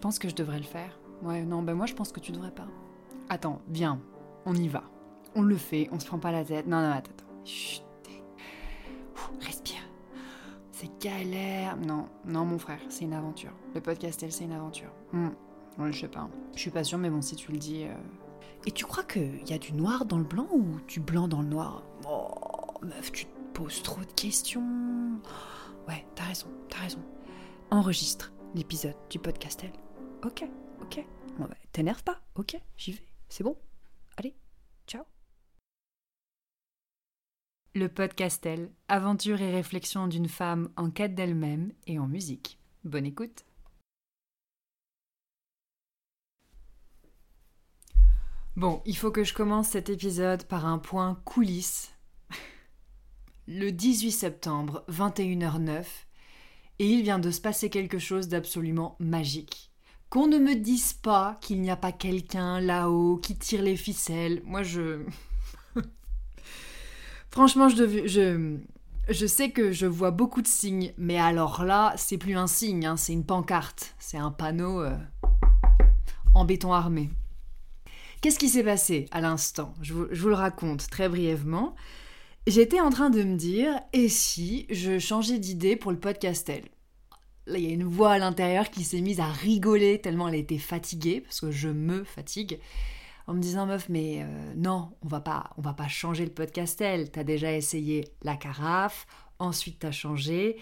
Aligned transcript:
penses 0.00 0.18
que 0.18 0.28
je 0.28 0.34
devrais 0.34 0.58
le 0.58 0.64
faire 0.64 0.98
Ouais, 1.22 1.42
non, 1.44 1.62
ben 1.62 1.74
moi 1.74 1.86
je 1.86 1.94
pense 1.94 2.12
que 2.12 2.20
tu 2.20 2.32
devrais 2.32 2.50
pas. 2.50 2.66
Attends, 3.28 3.60
viens, 3.68 4.00
on 4.46 4.54
y 4.54 4.68
va. 4.68 4.84
On 5.36 5.42
le 5.42 5.56
fait, 5.56 5.88
on 5.92 6.00
se 6.00 6.06
prend 6.06 6.18
pas 6.18 6.32
la 6.32 6.44
tête. 6.44 6.66
Non, 6.66 6.80
non, 6.80 6.90
attends, 6.90 7.10
attends. 7.12 7.44
Chut. 7.44 7.82
Respire. 9.40 9.80
C'est 10.72 10.90
galère. 11.00 11.76
Non, 11.76 12.06
non, 12.24 12.44
mon 12.44 12.58
frère, 12.58 12.80
c'est 12.88 13.04
une 13.04 13.12
aventure. 13.12 13.52
Le 13.74 13.80
podcastel, 13.80 14.32
c'est 14.32 14.44
une 14.44 14.52
aventure. 14.52 14.90
Ouais, 15.12 15.92
je 15.92 16.00
sais 16.00 16.08
pas. 16.08 16.28
Je 16.54 16.58
suis 16.60 16.70
pas 16.70 16.84
sûre, 16.84 16.98
mais 16.98 17.10
bon, 17.10 17.20
si 17.22 17.36
tu 17.36 17.52
le 17.52 17.58
dis. 17.58 17.84
euh, 17.84 17.94
Et 18.66 18.70
tu 18.72 18.84
crois 18.86 19.04
qu'il 19.04 19.46
y 19.48 19.52
a 19.52 19.58
du 19.58 19.72
noir 19.72 20.04
dans 20.06 20.18
le 20.18 20.24
blanc 20.24 20.46
ou 20.52 20.64
du 20.88 21.00
blanc 21.00 21.28
dans 21.28 21.42
le 21.42 21.48
noir? 21.48 21.82
Oh, 22.08 22.28
meuf, 22.82 23.12
tu 23.12 23.26
te 23.26 23.30
poses 23.52 23.82
trop 23.82 24.00
de 24.00 24.12
questions. 24.12 24.62
Ouais, 25.86 26.04
t'as 26.14 26.24
raison, 26.24 26.46
t'as 26.68 26.78
raison. 26.78 26.98
Enregistre 27.70 28.32
l'épisode 28.54 28.96
du 29.10 29.18
podcastel. 29.18 29.70
Ok, 30.22 30.44
ok. 30.82 31.04
Bah, 31.38 31.48
T'énerve 31.72 32.02
pas, 32.04 32.20
ok, 32.34 32.60
j'y 32.76 32.92
vais. 32.92 33.06
C'est 33.30 33.42
bon. 33.42 33.56
Allez, 34.18 34.34
ciao. 34.86 35.04
Le 37.74 37.88
podcastel, 37.88 38.70
aventure 38.88 39.40
et 39.40 39.50
réflexion 39.50 40.08
d'une 40.08 40.28
femme 40.28 40.70
en 40.76 40.90
quête 40.90 41.14
d'elle-même 41.14 41.72
et 41.86 41.98
en 41.98 42.06
musique. 42.06 42.58
Bonne 42.84 43.06
écoute. 43.06 43.46
Bon, 48.56 48.82
il 48.84 48.96
faut 48.96 49.10
que 49.10 49.24
je 49.24 49.32
commence 49.32 49.68
cet 49.68 49.88
épisode 49.88 50.44
par 50.44 50.66
un 50.66 50.78
point 50.78 51.14
coulisses. 51.24 51.94
Le 53.46 53.70
18 53.70 54.10
septembre, 54.10 54.84
21h09, 54.90 55.86
et 56.78 56.86
il 56.86 57.02
vient 57.02 57.18
de 57.18 57.30
se 57.30 57.40
passer 57.40 57.70
quelque 57.70 57.98
chose 57.98 58.28
d'absolument 58.28 58.96
magique. 58.98 59.69
Qu'on 60.10 60.26
ne 60.26 60.38
me 60.38 60.56
dise 60.56 60.92
pas 60.92 61.38
qu'il 61.40 61.60
n'y 61.60 61.70
a 61.70 61.76
pas 61.76 61.92
quelqu'un 61.92 62.60
là-haut 62.60 63.18
qui 63.18 63.36
tire 63.36 63.62
les 63.62 63.76
ficelles. 63.76 64.42
Moi, 64.44 64.64
je... 64.64 65.04
Franchement, 67.30 67.68
je, 67.68 68.58
je 69.08 69.26
sais 69.26 69.52
que 69.52 69.70
je 69.70 69.86
vois 69.86 70.10
beaucoup 70.10 70.42
de 70.42 70.48
signes, 70.48 70.92
mais 70.98 71.16
alors 71.16 71.62
là, 71.62 71.94
c'est 71.96 72.18
plus 72.18 72.36
un 72.36 72.48
signe, 72.48 72.86
hein, 72.86 72.96
c'est 72.96 73.12
une 73.12 73.24
pancarte, 73.24 73.94
c'est 74.00 74.16
un 74.16 74.32
panneau 74.32 74.80
euh, 74.80 74.96
en 76.34 76.44
béton 76.44 76.72
armé. 76.72 77.10
Qu'est-ce 78.20 78.40
qui 78.40 78.48
s'est 78.48 78.64
passé 78.64 79.06
à 79.12 79.20
l'instant? 79.20 79.74
Je 79.80 79.94
vous, 79.94 80.06
je 80.10 80.20
vous 80.22 80.28
le 80.28 80.34
raconte 80.34 80.90
très 80.90 81.08
brièvement. 81.08 81.76
J'étais 82.48 82.80
en 82.80 82.90
train 82.90 83.10
de 83.10 83.22
me 83.22 83.36
dire, 83.36 83.80
et 83.92 84.08
si 84.08 84.66
je 84.70 84.98
changeais 84.98 85.38
d'idée 85.38 85.76
pour 85.76 85.92
le 85.92 86.00
podcastel 86.00 86.64
Il 87.46 87.58
y 87.58 87.66
a 87.66 87.70
une 87.70 87.84
voix 87.84 88.12
à 88.12 88.18
l'intérieur 88.18 88.70
qui 88.70 88.84
s'est 88.84 89.00
mise 89.00 89.20
à 89.20 89.26
rigoler 89.26 90.00
tellement 90.00 90.28
elle 90.28 90.36
était 90.36 90.58
fatiguée, 90.58 91.20
parce 91.20 91.40
que 91.40 91.50
je 91.50 91.68
me 91.68 92.04
fatigue 92.04 92.60
en 93.26 93.34
me 93.34 93.40
disant 93.40 93.66
meuf 93.66 93.88
mais 93.88 94.22
euh, 94.22 94.54
non 94.56 94.90
on 95.02 95.08
va 95.08 95.20
pas 95.20 95.50
on 95.56 95.62
va 95.62 95.72
pas 95.72 95.86
changer 95.86 96.24
le 96.24 96.32
podcastel 96.32 97.10
t'as 97.12 97.22
déjà 97.22 97.52
essayé 97.52 98.08
la 98.22 98.36
carafe 98.36 99.06
ensuite 99.38 99.78
t'as 99.80 99.92
changé. 99.92 100.56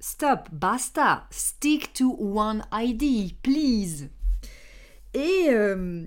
Stop 0.00 0.48
basta 0.52 1.26
stick 1.30 1.92
to 1.94 2.16
one 2.18 2.64
ID 2.72 3.34
please. 3.42 4.08
Et 5.14 5.46
euh, 5.48 6.06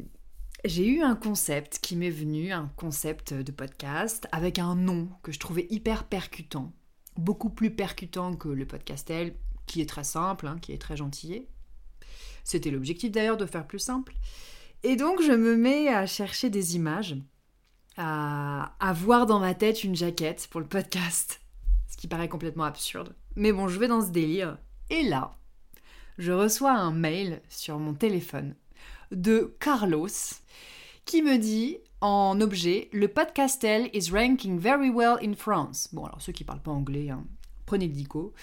j'ai 0.63 0.87
eu 0.87 1.01
un 1.01 1.15
concept 1.15 1.79
qui 1.79 1.95
m'est 1.95 2.09
venu 2.09 2.51
un 2.51 2.71
concept 2.75 3.33
de 3.33 3.51
podcast 3.51 4.27
avec 4.31 4.59
un 4.59 4.75
nom 4.75 5.09
que 5.23 5.31
je 5.31 5.39
trouvais 5.39 5.67
hyper 5.69 6.03
percutant 6.03 6.71
beaucoup 7.17 7.49
plus 7.49 7.71
percutant 7.71 8.35
que 8.35 8.47
le 8.47 8.65
podcastel 8.65 9.35
qui 9.69 9.81
est 9.81 9.89
très 9.89 10.03
simple 10.03 10.47
hein, 10.47 10.57
qui 10.61 10.73
est 10.73 10.77
très 10.77 10.97
gentillé 10.97 11.47
c'était 12.43 12.71
l'objectif 12.71 13.11
d'ailleurs 13.11 13.37
de 13.37 13.45
faire 13.45 13.65
plus 13.65 13.79
simple 13.79 14.13
et 14.83 14.95
donc 14.95 15.21
je 15.21 15.33
me 15.33 15.57
mets 15.57 15.89
à 15.89 16.05
chercher 16.05 16.49
des 16.49 16.77
images, 16.77 17.17
à, 17.97 18.73
à 18.79 18.93
voir 18.93 19.25
dans 19.25 19.39
ma 19.39 19.53
tête 19.53 19.83
une 19.83 19.95
jaquette 19.95 20.47
pour 20.49 20.61
le 20.61 20.67
podcast, 20.67 21.41
ce 21.89 21.97
qui 21.97 22.07
paraît 22.07 22.29
complètement 22.29 22.63
absurde. 22.63 23.13
Mais 23.35 23.51
bon, 23.51 23.67
je 23.67 23.77
vais 23.77 23.89
dans 23.89 24.01
ce 24.01 24.11
délire. 24.11 24.57
Et 24.89 25.03
là, 25.03 25.37
je 26.17 26.31
reçois 26.31 26.71
un 26.71 26.91
mail 26.91 27.41
sur 27.49 27.77
mon 27.77 27.93
téléphone 27.93 28.55
de 29.11 29.53
Carlos 29.59 30.07
qui 31.03 31.23
me 31.23 31.37
dit 31.37 31.77
en 31.99 32.39
objet 32.39 32.87
Le 32.93 33.09
podcastel 33.09 33.89
is 33.93 34.11
ranking 34.11 34.57
very 34.57 34.89
well 34.89 35.17
in 35.21 35.33
France. 35.33 35.89
Bon, 35.91 36.05
alors 36.05 36.21
ceux 36.21 36.31
qui 36.31 36.45
parlent 36.45 36.61
pas 36.61 36.71
anglais, 36.71 37.09
hein, 37.09 37.25
prenez 37.65 37.87
le 37.87 37.93
dico. 37.93 38.33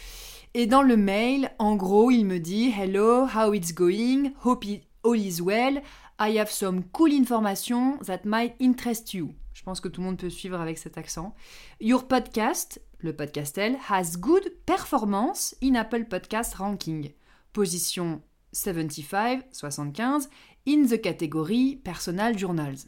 Et 0.58 0.66
dans 0.66 0.80
le 0.80 0.96
mail, 0.96 1.52
en 1.58 1.76
gros, 1.76 2.10
il 2.10 2.24
me 2.24 2.40
dit 2.40 2.72
Hello, 2.74 3.26
how 3.26 3.52
it's 3.52 3.74
going? 3.74 4.32
Hope 4.42 4.64
it 4.64 4.84
all 5.04 5.14
is 5.14 5.42
well. 5.42 5.82
I 6.18 6.38
have 6.38 6.50
some 6.50 6.84
cool 6.94 7.12
information 7.12 7.98
that 8.06 8.20
might 8.24 8.54
interest 8.58 9.12
you. 9.12 9.34
Je 9.52 9.62
pense 9.62 9.82
que 9.82 9.88
tout 9.88 10.00
le 10.00 10.06
monde 10.06 10.16
peut 10.16 10.30
suivre 10.30 10.58
avec 10.58 10.78
cet 10.78 10.96
accent. 10.96 11.34
Your 11.78 12.08
podcast, 12.08 12.80
le 13.00 13.14
podcastel, 13.14 13.76
has 13.90 14.16
good 14.16 14.50
performance 14.64 15.54
in 15.62 15.74
Apple 15.74 16.06
Podcast 16.06 16.54
Ranking. 16.54 17.12
Position 17.52 18.22
75, 18.54 19.42
75, 19.52 20.30
in 20.66 20.86
the 20.86 20.98
category 20.98 21.82
Personal 21.84 22.34
Journals. 22.34 22.86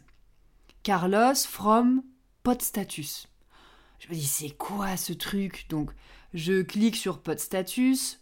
Carlos 0.85 1.45
from 1.47 2.03
Podstatus. 2.43 3.27
Je 3.99 4.09
me 4.09 4.15
dis, 4.15 4.25
c'est 4.25 4.57
quoi 4.57 4.97
ce 4.97 5.13
truc? 5.13 5.67
Donc, 5.69 5.91
je 6.35 6.63
clique 6.63 6.97
sur 6.97 7.21
Podstatus, 7.21 8.21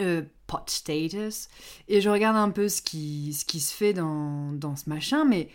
euh, 0.00 0.22
Pod 0.46 0.68
Status, 0.68 1.48
et 1.88 2.00
je 2.00 2.10
regarde 2.10 2.36
un 2.36 2.50
peu 2.50 2.68
ce 2.68 2.82
qui, 2.82 3.32
se 3.32 3.74
fait 3.74 3.92
dans, 3.92 4.76
ce 4.76 4.88
machin, 4.88 5.24
mais 5.24 5.48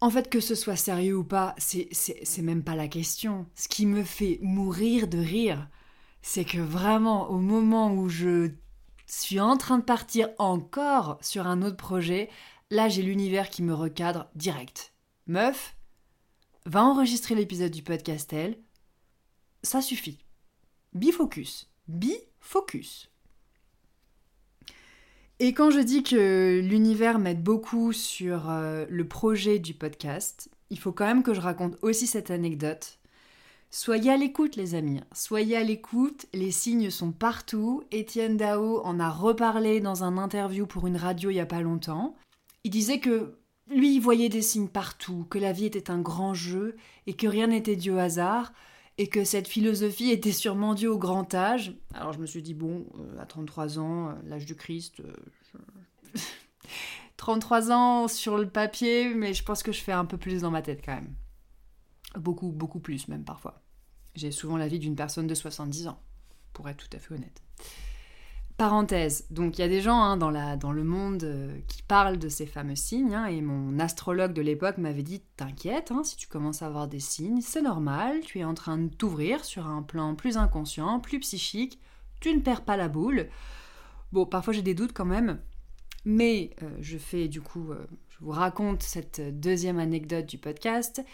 en 0.00 0.10
fait, 0.10 0.28
que 0.28 0.40
ce 0.40 0.54
soit 0.54 0.76
sérieux 0.76 1.16
ou 1.16 1.24
pas, 1.24 1.54
c'est 1.58 2.42
même 2.42 2.62
pas 2.62 2.74
la 2.74 2.88
question. 2.88 3.46
Ce 3.54 3.68
qui 3.68 3.86
me 3.86 4.02
fait 4.02 4.38
mourir 4.42 5.08
de 5.08 5.18
rire, 5.18 5.68
c'est 6.22 6.44
que 6.44 6.58
vraiment, 6.58 7.30
au 7.30 7.38
moment 7.38 7.94
où 7.94 8.08
je 8.08 8.50
suis 9.06 9.40
en 9.40 9.56
train 9.56 9.78
de 9.78 9.84
partir 9.84 10.28
encore 10.38 11.18
sur 11.22 11.46
un 11.46 11.62
autre 11.62 11.76
projet, 11.76 12.28
là, 12.70 12.88
j'ai 12.88 13.02
l'univers 13.02 13.48
qui 13.48 13.62
me 13.62 13.72
recadre 13.72 14.28
direct. 14.34 14.92
Meuf, 15.26 15.76
va 16.66 16.84
enregistrer 16.84 17.34
l'épisode 17.34 17.70
du 17.70 17.82
podcastel, 17.82 18.58
ça 19.62 19.80
suffit. 19.80 20.25
Bifocus. 20.96 21.68
Bifocus. 21.88 23.10
Et 25.38 25.52
quand 25.52 25.70
je 25.70 25.80
dis 25.80 26.02
que 26.02 26.62
l'univers 26.64 27.18
m'aide 27.18 27.42
beaucoup 27.42 27.92
sur 27.92 28.48
euh, 28.48 28.86
le 28.88 29.06
projet 29.06 29.58
du 29.58 29.74
podcast, 29.74 30.48
il 30.70 30.78
faut 30.78 30.92
quand 30.92 31.04
même 31.04 31.22
que 31.22 31.34
je 31.34 31.42
raconte 31.42 31.76
aussi 31.82 32.06
cette 32.06 32.30
anecdote. 32.30 32.98
Soyez 33.70 34.10
à 34.10 34.16
l'écoute 34.16 34.56
les 34.56 34.74
amis, 34.74 35.02
soyez 35.12 35.58
à 35.58 35.62
l'écoute, 35.62 36.24
les 36.32 36.50
signes 36.50 36.88
sont 36.88 37.12
partout. 37.12 37.84
Étienne 37.90 38.38
Dao 38.38 38.80
en 38.82 38.98
a 38.98 39.10
reparlé 39.10 39.80
dans 39.80 40.02
un 40.02 40.16
interview 40.16 40.66
pour 40.66 40.86
une 40.86 40.96
radio 40.96 41.28
il 41.28 41.36
y 41.36 41.40
a 41.40 41.46
pas 41.46 41.60
longtemps. 41.60 42.16
Il 42.64 42.70
disait 42.70 43.00
que 43.00 43.36
lui 43.68 43.96
il 43.96 44.00
voyait 44.00 44.30
des 44.30 44.40
signes 44.40 44.68
partout, 44.68 45.26
que 45.28 45.38
la 45.38 45.52
vie 45.52 45.66
était 45.66 45.90
un 45.90 46.00
grand 46.00 46.32
jeu 46.32 46.74
et 47.06 47.12
que 47.12 47.26
rien 47.26 47.48
n'était 47.48 47.76
dû 47.76 47.90
au 47.90 47.98
hasard 47.98 48.54
et 48.98 49.08
que 49.08 49.24
cette 49.24 49.46
philosophie 49.48 50.10
était 50.10 50.32
sûrement 50.32 50.74
due 50.74 50.86
au 50.86 50.98
grand 50.98 51.32
âge. 51.34 51.74
Alors 51.94 52.12
je 52.12 52.18
me 52.18 52.26
suis 52.26 52.42
dit, 52.42 52.54
bon, 52.54 52.86
euh, 52.98 53.20
à 53.20 53.26
33 53.26 53.78
ans, 53.78 54.08
euh, 54.10 54.12
l'âge 54.24 54.46
du 54.46 54.54
Christ, 54.56 55.00
euh, 55.00 55.12
je- 56.14 56.20
33 57.16 57.72
ans 57.72 58.08
sur 58.08 58.36
le 58.38 58.48
papier, 58.48 59.12
mais 59.14 59.34
je 59.34 59.42
pense 59.42 59.62
que 59.62 59.72
je 59.72 59.80
fais 59.82 59.92
un 59.92 60.04
peu 60.04 60.16
plus 60.18 60.42
dans 60.42 60.50
ma 60.50 60.62
tête 60.62 60.82
quand 60.84 60.94
même. 60.94 61.14
Beaucoup, 62.16 62.50
beaucoup 62.52 62.80
plus 62.80 63.08
même 63.08 63.24
parfois. 63.24 63.62
J'ai 64.14 64.30
souvent 64.30 64.56
la 64.56 64.68
vie 64.68 64.78
d'une 64.78 64.96
personne 64.96 65.26
de 65.26 65.34
70 65.34 65.88
ans, 65.88 66.00
pour 66.54 66.68
être 66.68 66.88
tout 66.88 66.96
à 66.96 66.98
fait 66.98 67.14
honnête. 67.14 67.42
Parenthèse, 68.56 69.26
donc 69.30 69.58
il 69.58 69.60
y 69.60 69.64
a 69.64 69.68
des 69.68 69.82
gens 69.82 70.00
hein, 70.00 70.16
dans, 70.16 70.32
dans 70.56 70.72
le 70.72 70.82
monde 70.82 71.24
euh, 71.24 71.58
qui 71.68 71.82
parlent 71.82 72.16
de 72.16 72.30
ces 72.30 72.46
fameux 72.46 72.74
signes, 72.74 73.14
hein, 73.14 73.26
et 73.26 73.42
mon 73.42 73.78
astrologue 73.78 74.32
de 74.32 74.40
l'époque 74.40 74.78
m'avait 74.78 75.02
dit 75.02 75.20
T'inquiète, 75.36 75.90
hein, 75.90 76.02
si 76.04 76.16
tu 76.16 76.26
commences 76.26 76.62
à 76.62 76.66
avoir 76.66 76.88
des 76.88 76.98
signes, 76.98 77.42
c'est 77.42 77.60
normal, 77.60 78.20
tu 78.24 78.38
es 78.38 78.44
en 78.44 78.54
train 78.54 78.78
de 78.78 78.88
t'ouvrir 78.88 79.44
sur 79.44 79.66
un 79.66 79.82
plan 79.82 80.14
plus 80.14 80.38
inconscient, 80.38 81.00
plus 81.00 81.20
psychique, 81.20 81.78
tu 82.18 82.34
ne 82.34 82.40
perds 82.40 82.64
pas 82.64 82.78
la 82.78 82.88
boule. 82.88 83.28
Bon, 84.12 84.24
parfois 84.24 84.54
j'ai 84.54 84.62
des 84.62 84.74
doutes 84.74 84.94
quand 84.94 85.04
même, 85.04 85.38
mais 86.06 86.56
euh, 86.62 86.70
je 86.80 86.96
fais 86.96 87.28
du 87.28 87.42
coup, 87.42 87.72
euh, 87.72 87.86
je 88.08 88.24
vous 88.24 88.30
raconte 88.30 88.82
cette 88.82 89.20
deuxième 89.38 89.78
anecdote 89.78 90.24
du 90.24 90.38
podcast. 90.38 91.04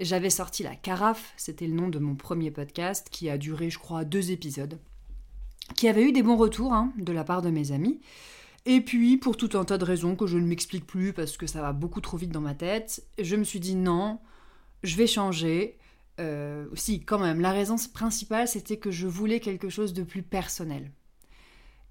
J'avais 0.00 0.28
sorti 0.28 0.64
la 0.64 0.76
carafe, 0.76 1.32
c'était 1.38 1.66
le 1.66 1.74
nom 1.74 1.88
de 1.88 1.98
mon 1.98 2.14
premier 2.14 2.50
podcast, 2.50 3.08
qui 3.10 3.30
a 3.30 3.38
duré, 3.38 3.70
je 3.70 3.78
crois, 3.78 4.04
deux 4.04 4.32
épisodes 4.32 4.78
qui 5.76 5.88
avait 5.88 6.02
eu 6.02 6.12
des 6.12 6.22
bons 6.22 6.36
retours 6.36 6.72
hein, 6.72 6.92
de 6.98 7.12
la 7.12 7.24
part 7.24 7.42
de 7.42 7.50
mes 7.50 7.72
amis. 7.72 8.00
Et 8.66 8.82
puis, 8.82 9.16
pour 9.16 9.36
tout 9.36 9.50
un 9.54 9.64
tas 9.64 9.78
de 9.78 9.84
raisons 9.84 10.16
que 10.16 10.26
je 10.26 10.36
ne 10.36 10.46
m'explique 10.46 10.86
plus 10.86 11.12
parce 11.12 11.36
que 11.36 11.46
ça 11.46 11.62
va 11.62 11.72
beaucoup 11.72 12.00
trop 12.00 12.16
vite 12.16 12.30
dans 12.30 12.40
ma 12.40 12.54
tête, 12.54 13.02
je 13.18 13.36
me 13.36 13.44
suis 13.44 13.60
dit 13.60 13.74
non, 13.74 14.18
je 14.82 14.96
vais 14.96 15.06
changer. 15.06 15.78
Euh, 16.18 16.66
si, 16.74 17.02
quand 17.02 17.18
même, 17.18 17.40
la 17.40 17.52
raison 17.52 17.76
principale, 17.94 18.48
c'était 18.48 18.76
que 18.76 18.90
je 18.90 19.06
voulais 19.06 19.40
quelque 19.40 19.70
chose 19.70 19.94
de 19.94 20.02
plus 20.02 20.22
personnel. 20.22 20.90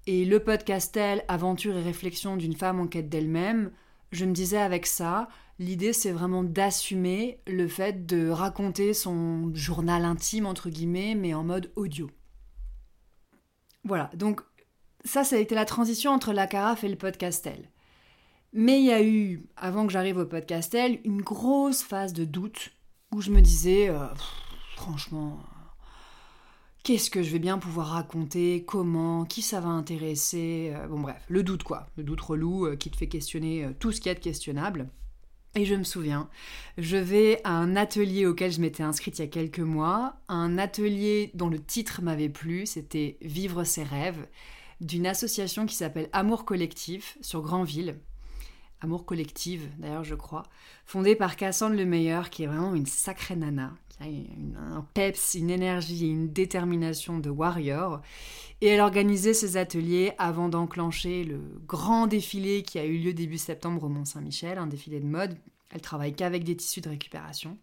Et 0.06 0.24
le 0.24 0.40
podcastel 0.40 1.24
Aventure 1.28 1.76
et 1.76 1.82
réflexion 1.82 2.36
d'une 2.36 2.54
femme 2.56 2.80
en 2.80 2.86
quête 2.86 3.08
d'elle-même, 3.08 3.72
je 4.12 4.24
me 4.24 4.32
disais 4.32 4.58
avec 4.58 4.86
ça, 4.86 5.28
l'idée 5.58 5.92
c'est 5.92 6.12
vraiment 6.12 6.42
d'assumer 6.42 7.38
le 7.46 7.68
fait 7.68 8.06
de 8.06 8.28
raconter 8.28 8.94
son 8.94 9.54
journal 9.54 10.04
intime, 10.04 10.46
entre 10.46 10.70
guillemets, 10.70 11.14
mais 11.14 11.34
en 11.34 11.44
mode 11.44 11.70
audio. 11.76 12.08
Voilà, 13.84 14.10
donc 14.14 14.42
ça, 15.04 15.24
ça 15.24 15.36
a 15.36 15.38
été 15.38 15.54
la 15.54 15.64
transition 15.64 16.12
entre 16.12 16.32
la 16.32 16.46
carafe 16.46 16.84
et 16.84 16.88
le 16.88 16.96
podcastel. 16.96 17.70
Mais 18.52 18.80
il 18.80 18.86
y 18.86 18.92
a 18.92 19.02
eu, 19.02 19.46
avant 19.56 19.86
que 19.86 19.92
j'arrive 19.92 20.18
au 20.18 20.26
podcastel, 20.26 21.00
une 21.04 21.22
grosse 21.22 21.82
phase 21.82 22.12
de 22.12 22.24
doute 22.24 22.72
où 23.12 23.20
je 23.20 23.30
me 23.30 23.40
disais, 23.40 23.88
euh, 23.88 24.06
franchement, 24.76 25.38
qu'est-ce 26.82 27.10
que 27.10 27.22
je 27.22 27.30
vais 27.30 27.38
bien 27.38 27.58
pouvoir 27.58 27.88
raconter, 27.88 28.64
comment, 28.64 29.24
qui 29.24 29.42
ça 29.42 29.60
va 29.60 29.68
intéresser, 29.68 30.72
euh, 30.74 30.88
bon 30.88 31.00
bref, 31.00 31.22
le 31.28 31.42
doute 31.42 31.62
quoi, 31.62 31.86
le 31.96 32.02
doute 32.02 32.20
relou 32.20 32.66
euh, 32.66 32.76
qui 32.76 32.90
te 32.90 32.96
fait 32.96 33.08
questionner 33.08 33.68
tout 33.78 33.92
ce 33.92 34.00
qui 34.00 34.08
est 34.08 34.14
de 34.14 34.20
questionnable. 34.20 34.88
Et 35.56 35.64
je 35.64 35.74
me 35.74 35.82
souviens, 35.82 36.28
je 36.78 36.96
vais 36.96 37.40
à 37.42 37.50
un 37.50 37.74
atelier 37.74 38.24
auquel 38.24 38.52
je 38.52 38.60
m'étais 38.60 38.84
inscrite 38.84 39.18
il 39.18 39.22
y 39.22 39.24
a 39.24 39.28
quelques 39.28 39.58
mois, 39.58 40.14
un 40.28 40.58
atelier 40.58 41.32
dont 41.34 41.48
le 41.48 41.60
titre 41.60 42.02
m'avait 42.02 42.28
plu, 42.28 42.66
c'était 42.66 43.18
Vivre 43.20 43.64
ses 43.64 43.82
rêves, 43.82 44.28
d'une 44.80 45.08
association 45.08 45.66
qui 45.66 45.74
s'appelle 45.74 46.08
Amour 46.12 46.44
Collectif 46.44 47.18
sur 47.20 47.42
Granville. 47.42 47.98
Amour 48.82 49.04
Collective, 49.04 49.68
d'ailleurs, 49.78 50.04
je 50.04 50.14
crois, 50.14 50.44
fondée 50.86 51.14
par 51.14 51.36
Cassandre 51.36 51.76
Lemeilleur, 51.76 52.30
qui 52.30 52.44
est 52.44 52.46
vraiment 52.46 52.74
une 52.74 52.86
sacrée 52.86 53.36
nana, 53.36 53.74
qui 53.88 54.02
a 54.02 54.60
un 54.60 54.86
peps, 54.94 55.34
une 55.34 55.50
énergie 55.50 56.06
et 56.06 56.08
une 56.08 56.32
détermination 56.32 57.18
de 57.18 57.28
warrior. 57.28 58.00
Et 58.62 58.68
elle 58.68 58.80
organisait 58.80 59.34
ses 59.34 59.56
ateliers 59.56 60.12
avant 60.18 60.48
d'enclencher 60.48 61.24
le 61.24 61.40
grand 61.66 62.06
défilé 62.06 62.62
qui 62.62 62.78
a 62.78 62.84
eu 62.84 62.98
lieu 62.98 63.12
début 63.12 63.38
septembre 63.38 63.84
au 63.84 63.88
Mont-Saint-Michel, 63.88 64.58
un 64.58 64.66
défilé 64.66 65.00
de 65.00 65.06
mode. 65.06 65.36
Elle 65.70 65.82
travaille 65.82 66.14
qu'avec 66.14 66.44
des 66.44 66.56
tissus 66.56 66.80
de 66.80 66.88
récupération. 66.88 67.58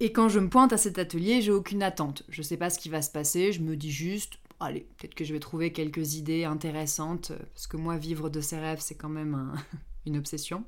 Et 0.00 0.12
quand 0.12 0.28
je 0.28 0.38
me 0.38 0.48
pointe 0.48 0.72
à 0.72 0.76
cet 0.76 0.98
atelier, 0.98 1.42
j'ai 1.42 1.50
aucune 1.50 1.82
attente. 1.82 2.22
Je 2.28 2.40
ne 2.40 2.44
sais 2.44 2.56
pas 2.56 2.70
ce 2.70 2.78
qui 2.78 2.88
va 2.88 3.02
se 3.02 3.10
passer, 3.10 3.52
je 3.52 3.60
me 3.60 3.76
dis 3.76 3.90
juste, 3.90 4.38
allez, 4.60 4.88
peut-être 4.96 5.14
que 5.14 5.24
je 5.24 5.32
vais 5.32 5.40
trouver 5.40 5.72
quelques 5.72 6.14
idées 6.14 6.44
intéressantes, 6.44 7.30
euh, 7.30 7.38
parce 7.54 7.66
que 7.66 7.76
moi, 7.76 7.96
vivre 7.96 8.30
de 8.30 8.40
ses 8.40 8.58
rêves, 8.58 8.80
c'est 8.80 8.96
quand 8.96 9.08
même 9.08 9.54
une 10.06 10.16
obsession. 10.16 10.64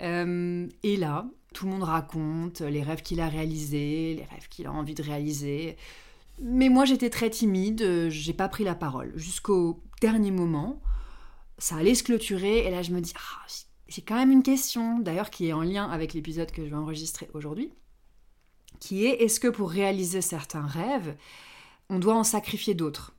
Euh, 0.00 0.68
et 0.82 0.96
là, 0.96 1.26
tout 1.54 1.66
le 1.66 1.72
monde 1.72 1.82
raconte 1.82 2.60
les 2.60 2.82
rêves 2.82 3.02
qu'il 3.02 3.20
a 3.20 3.28
réalisés, 3.28 4.14
les 4.14 4.24
rêves 4.24 4.48
qu'il 4.48 4.66
a 4.66 4.72
envie 4.72 4.94
de 4.94 5.02
réaliser. 5.02 5.76
Mais 6.40 6.68
moi, 6.68 6.84
j'étais 6.84 7.10
très 7.10 7.30
timide, 7.30 7.82
euh, 7.82 8.10
j'ai 8.10 8.32
pas 8.32 8.48
pris 8.48 8.64
la 8.64 8.74
parole. 8.74 9.12
Jusqu'au 9.16 9.82
dernier 10.00 10.30
moment, 10.30 10.80
ça 11.58 11.76
allait 11.76 11.94
se 11.94 12.04
clôturer, 12.04 12.66
et 12.66 12.70
là, 12.70 12.82
je 12.82 12.92
me 12.92 13.00
dis, 13.00 13.12
ah, 13.16 13.46
j'ai 13.88 14.02
quand 14.02 14.14
même 14.14 14.30
une 14.30 14.42
question, 14.42 15.00
d'ailleurs, 15.00 15.30
qui 15.30 15.48
est 15.48 15.52
en 15.52 15.62
lien 15.62 15.90
avec 15.90 16.14
l'épisode 16.14 16.52
que 16.52 16.64
je 16.64 16.70
vais 16.70 16.76
enregistrer 16.76 17.28
aujourd'hui, 17.34 17.72
qui 18.78 19.06
est, 19.06 19.22
est-ce 19.22 19.40
que 19.40 19.48
pour 19.48 19.70
réaliser 19.70 20.20
certains 20.20 20.66
rêves, 20.66 21.16
on 21.90 21.98
doit 21.98 22.14
en 22.14 22.24
sacrifier 22.24 22.74
d'autres. 22.74 23.14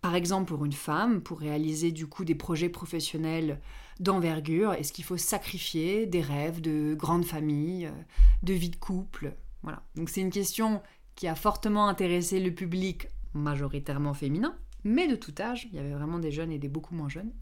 Par 0.00 0.14
exemple, 0.14 0.52
pour 0.52 0.64
une 0.64 0.72
femme, 0.72 1.22
pour 1.22 1.40
réaliser 1.40 1.90
du 1.90 2.06
coup 2.06 2.24
des 2.24 2.34
projets 2.34 2.68
professionnels 2.68 3.60
d'envergure, 4.00 4.74
est-ce 4.74 4.92
qu'il 4.92 5.04
faut 5.04 5.16
sacrifier 5.16 6.06
des 6.06 6.20
rêves 6.20 6.60
de 6.60 6.94
grande 6.94 7.24
famille, 7.24 7.86
euh, 7.86 8.02
de 8.42 8.52
vie 8.52 8.68
de 8.68 8.76
couple? 8.76 9.34
Voilà. 9.62 9.82
Donc 9.94 10.10
c'est 10.10 10.20
une 10.20 10.30
question 10.30 10.82
qui 11.14 11.26
a 11.26 11.34
fortement 11.34 11.88
intéressé 11.88 12.40
le 12.40 12.52
public 12.52 13.08
majoritairement 13.32 14.14
féminin, 14.14 14.56
mais 14.84 15.08
de 15.08 15.16
tout 15.16 15.34
âge, 15.40 15.66
il 15.70 15.74
y 15.74 15.78
avait 15.78 15.94
vraiment 15.94 16.18
des 16.18 16.30
jeunes 16.30 16.52
et 16.52 16.58
des 16.58 16.68
beaucoup 16.68 16.94
moins 16.94 17.08
jeunes. 17.08 17.32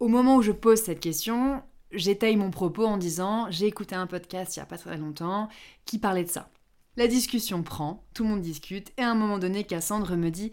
Au 0.00 0.08
moment 0.08 0.36
où 0.36 0.42
je 0.42 0.52
pose 0.52 0.80
cette 0.80 1.00
question, 1.00 1.62
j'étaye 1.92 2.36
mon 2.36 2.50
propos 2.50 2.86
en 2.86 2.96
disant 2.96 3.46
j'ai 3.50 3.66
écouté 3.66 3.94
un 3.94 4.06
podcast 4.06 4.56
il 4.56 4.60
n'y 4.60 4.62
a 4.62 4.66
pas 4.66 4.78
très 4.78 4.96
longtemps 4.96 5.48
qui 5.84 5.98
parlait 5.98 6.24
de 6.24 6.30
ça. 6.30 6.50
La 6.98 7.06
discussion 7.06 7.62
prend, 7.62 8.04
tout 8.12 8.22
le 8.22 8.28
monde 8.28 8.42
discute, 8.42 8.92
et 8.98 9.02
à 9.02 9.10
un 9.10 9.14
moment 9.14 9.38
donné, 9.38 9.64
Cassandre 9.64 10.14
me 10.14 10.30
dit 10.30 10.52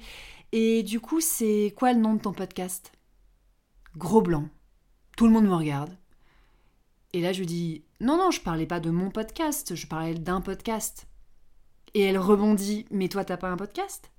Et 0.53 0.83
du 0.83 1.01
coup, 1.01 1.19
c'est 1.19 1.73
quoi 1.75 1.91
le 1.91 1.99
nom 1.99 2.13
de 2.13 2.21
ton 2.21 2.31
podcast? 2.31 2.93
Gros 3.97 4.21
blanc. 4.21 4.47
Tout 5.17 5.27
le 5.27 5.33
monde 5.33 5.47
me 5.47 5.53
regarde. 5.53 5.97
Et 7.11 7.19
là, 7.19 7.33
je 7.33 7.39
lui 7.39 7.45
dis 7.45 7.83
Non, 7.99 8.15
non, 8.15 8.31
je 8.31 8.39
parlais 8.39 8.65
pas 8.65 8.79
de 8.79 8.89
mon 8.89 9.11
podcast, 9.11 9.75
je 9.75 9.85
parlais 9.85 10.13
d'un 10.13 10.39
podcast. 10.39 11.07
Et 11.93 12.03
elle 12.03 12.17
rebondit 12.17 12.85
Mais 12.89 13.09
toi, 13.09 13.25
t'as 13.25 13.35
pas 13.35 13.49
un 13.49 13.57
podcast? 13.57 14.09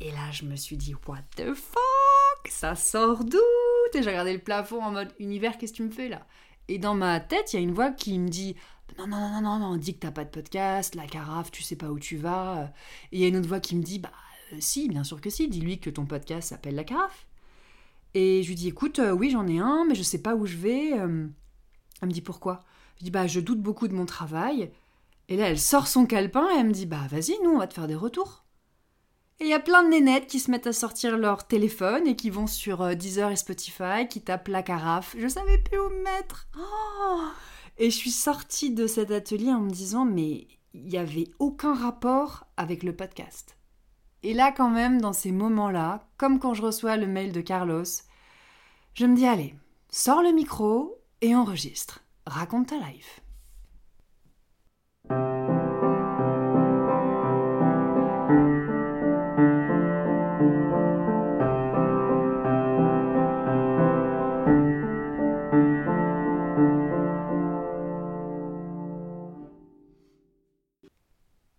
Et 0.00 0.12
là, 0.12 0.30
je 0.32 0.44
me 0.46 0.56
suis 0.56 0.78
dit 0.78 0.94
What 1.06 1.22
the 1.36 1.52
fuck? 1.52 2.48
Ça 2.48 2.74
sort 2.76 3.24
d'où 3.24 3.38
Et 3.92 4.02
j'ai 4.02 4.08
regardé 4.08 4.32
le 4.32 4.38
plafond 4.38 4.82
en 4.82 4.90
mode 4.90 5.12
Univers, 5.18 5.58
qu'est-ce 5.58 5.72
que 5.72 5.76
tu 5.76 5.82
me 5.82 5.90
fais 5.90 6.08
là? 6.08 6.26
Et 6.68 6.78
dans 6.78 6.94
ma 6.94 7.20
tête, 7.20 7.52
il 7.52 7.56
y 7.56 7.58
a 7.58 7.62
une 7.62 7.74
voix 7.74 7.90
qui 7.90 8.18
me 8.18 8.28
dit 8.28 8.56
non, 8.98 9.06
non, 9.06 9.28
non, 9.28 9.40
non, 9.42 9.58
non, 9.58 9.76
dis 9.76 9.94
que 9.94 10.00
t'as 10.00 10.10
pas 10.10 10.24
de 10.24 10.30
podcast, 10.30 10.94
la 10.94 11.06
carafe, 11.06 11.50
tu 11.50 11.62
sais 11.62 11.76
pas 11.76 11.90
où 11.90 11.98
tu 11.98 12.16
vas. 12.16 12.72
Et 13.12 13.16
il 13.16 13.20
y 13.20 13.24
a 13.24 13.28
une 13.28 13.36
autre 13.36 13.48
voix 13.48 13.60
qui 13.60 13.76
me 13.76 13.82
dit, 13.82 13.98
bah 13.98 14.12
euh, 14.52 14.56
si, 14.60 14.88
bien 14.88 15.04
sûr 15.04 15.20
que 15.20 15.30
si, 15.30 15.48
dis-lui 15.48 15.78
que 15.80 15.90
ton 15.90 16.06
podcast 16.06 16.48
s'appelle 16.48 16.74
la 16.74 16.84
carafe. 16.84 17.26
Et 18.14 18.42
je 18.42 18.48
lui 18.48 18.54
dis, 18.54 18.68
écoute, 18.68 18.98
euh, 18.98 19.12
oui, 19.12 19.30
j'en 19.30 19.46
ai 19.46 19.58
un, 19.58 19.84
mais 19.86 19.94
je 19.94 20.02
sais 20.02 20.22
pas 20.22 20.34
où 20.34 20.46
je 20.46 20.56
vais. 20.56 20.92
Euh. 20.98 21.26
Elle 22.00 22.08
me 22.08 22.12
dit, 22.12 22.22
pourquoi? 22.22 22.64
Je 22.98 23.04
dis, 23.04 23.10
bah 23.10 23.26
je 23.26 23.40
doute 23.40 23.60
beaucoup 23.60 23.88
de 23.88 23.94
mon 23.94 24.06
travail. 24.06 24.70
Et 25.28 25.36
là, 25.36 25.48
elle 25.48 25.58
sort 25.58 25.88
son 25.88 26.06
calepin 26.06 26.48
et 26.54 26.60
elle 26.60 26.68
me 26.68 26.72
dit, 26.72 26.86
bah 26.86 27.06
vas-y, 27.10 27.36
nous, 27.42 27.50
on 27.50 27.58
va 27.58 27.66
te 27.66 27.74
faire 27.74 27.88
des 27.88 27.94
retours. 27.94 28.44
Et 29.40 29.44
il 29.44 29.50
y 29.50 29.54
a 29.54 29.60
plein 29.60 29.82
de 29.82 29.90
nénettes 29.90 30.28
qui 30.28 30.40
se 30.40 30.50
mettent 30.50 30.66
à 30.66 30.72
sortir 30.72 31.18
leur 31.18 31.46
téléphone 31.46 32.06
et 32.06 32.16
qui 32.16 32.30
vont 32.30 32.46
sur 32.46 32.96
Deezer 32.96 33.30
et 33.30 33.36
Spotify, 33.36 34.08
qui 34.08 34.22
tapent 34.22 34.48
la 34.48 34.62
carafe. 34.62 35.14
Je 35.18 35.28
savais 35.28 35.58
plus 35.58 35.78
où 35.78 35.90
me 35.90 36.02
mettre. 36.04 36.48
Oh 36.56 37.24
et 37.78 37.90
je 37.90 37.96
suis 37.96 38.10
sortie 38.10 38.70
de 38.70 38.86
cet 38.86 39.10
atelier 39.10 39.52
en 39.52 39.60
me 39.60 39.70
disant, 39.70 40.04
mais 40.04 40.48
il 40.74 40.84
n'y 40.84 40.98
avait 40.98 41.28
aucun 41.38 41.74
rapport 41.74 42.46
avec 42.56 42.82
le 42.82 42.94
podcast. 42.94 43.56
Et 44.22 44.34
là, 44.34 44.52
quand 44.52 44.70
même, 44.70 45.00
dans 45.00 45.12
ces 45.12 45.32
moments-là, 45.32 46.08
comme 46.16 46.38
quand 46.38 46.54
je 46.54 46.62
reçois 46.62 46.96
le 46.96 47.06
mail 47.06 47.32
de 47.32 47.40
Carlos, 47.40 47.84
je 48.94 49.06
me 49.06 49.14
dis, 49.14 49.26
allez, 49.26 49.54
sors 49.90 50.22
le 50.22 50.32
micro 50.32 50.98
et 51.20 51.34
enregistre. 51.34 52.00
Raconte 52.26 52.68
ta 52.68 52.78
life. 52.78 53.20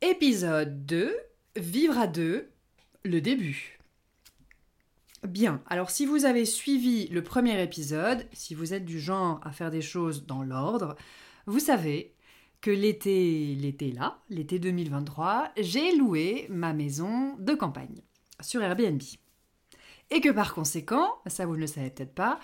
Épisode 0.10 0.86
2, 0.86 1.14
Vivre 1.58 1.98
à 1.98 2.08
deux, 2.08 2.50
le 3.04 3.20
début. 3.20 3.78
Bien, 5.28 5.62
alors 5.68 5.90
si 5.90 6.06
vous 6.06 6.24
avez 6.24 6.46
suivi 6.46 7.10
le 7.10 7.22
premier 7.22 7.62
épisode, 7.62 8.26
si 8.32 8.56
vous 8.56 8.74
êtes 8.74 8.86
du 8.86 9.02
genre 9.02 9.42
à 9.44 9.52
faire 9.52 9.70
des 9.70 9.82
choses 9.82 10.26
dans 10.26 10.44
l'ordre, 10.44 10.96
vous 11.46 11.60
savez 11.60 12.16
que 12.62 12.72
l'été, 12.72 13.54
l'été 13.56 13.92
là, 13.92 14.20
l'été 14.30 14.60
2023, 14.60 15.52
j'ai 15.58 15.94
loué 15.98 16.48
ma 16.50 16.72
maison 16.72 17.36
de 17.40 17.54
campagne 17.54 18.00
sur 18.40 18.62
Airbnb. 18.62 19.02
Et 20.10 20.22
que 20.22 20.32
par 20.32 20.54
conséquent, 20.54 21.16
ça 21.26 21.46
vous 21.46 21.56
ne 21.56 21.62
le 21.62 21.68
savez 21.68 21.90
peut-être 21.90 22.16
pas, 22.16 22.40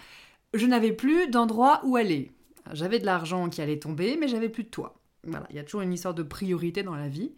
je 0.54 0.66
n'avais 0.66 0.92
plus 0.92 1.30
d'endroit 1.30 1.80
où 1.86 1.96
aller. 1.96 2.34
J'avais 2.74 3.00
de 3.00 3.06
l'argent 3.06 3.48
qui 3.48 3.62
allait 3.62 3.80
tomber, 3.80 4.18
mais 4.18 4.28
j'avais 4.28 4.50
plus 4.50 4.66
de 4.66 4.70
toit. 4.70 5.00
Voilà, 5.26 5.46
il 5.50 5.56
y 5.56 5.60
a 5.60 5.64
toujours 5.64 5.82
une 5.82 5.94
histoire 5.94 6.14
de 6.14 6.24
priorité 6.24 6.84
dans 6.84 6.96
la 6.96 7.08
vie. 7.08 7.32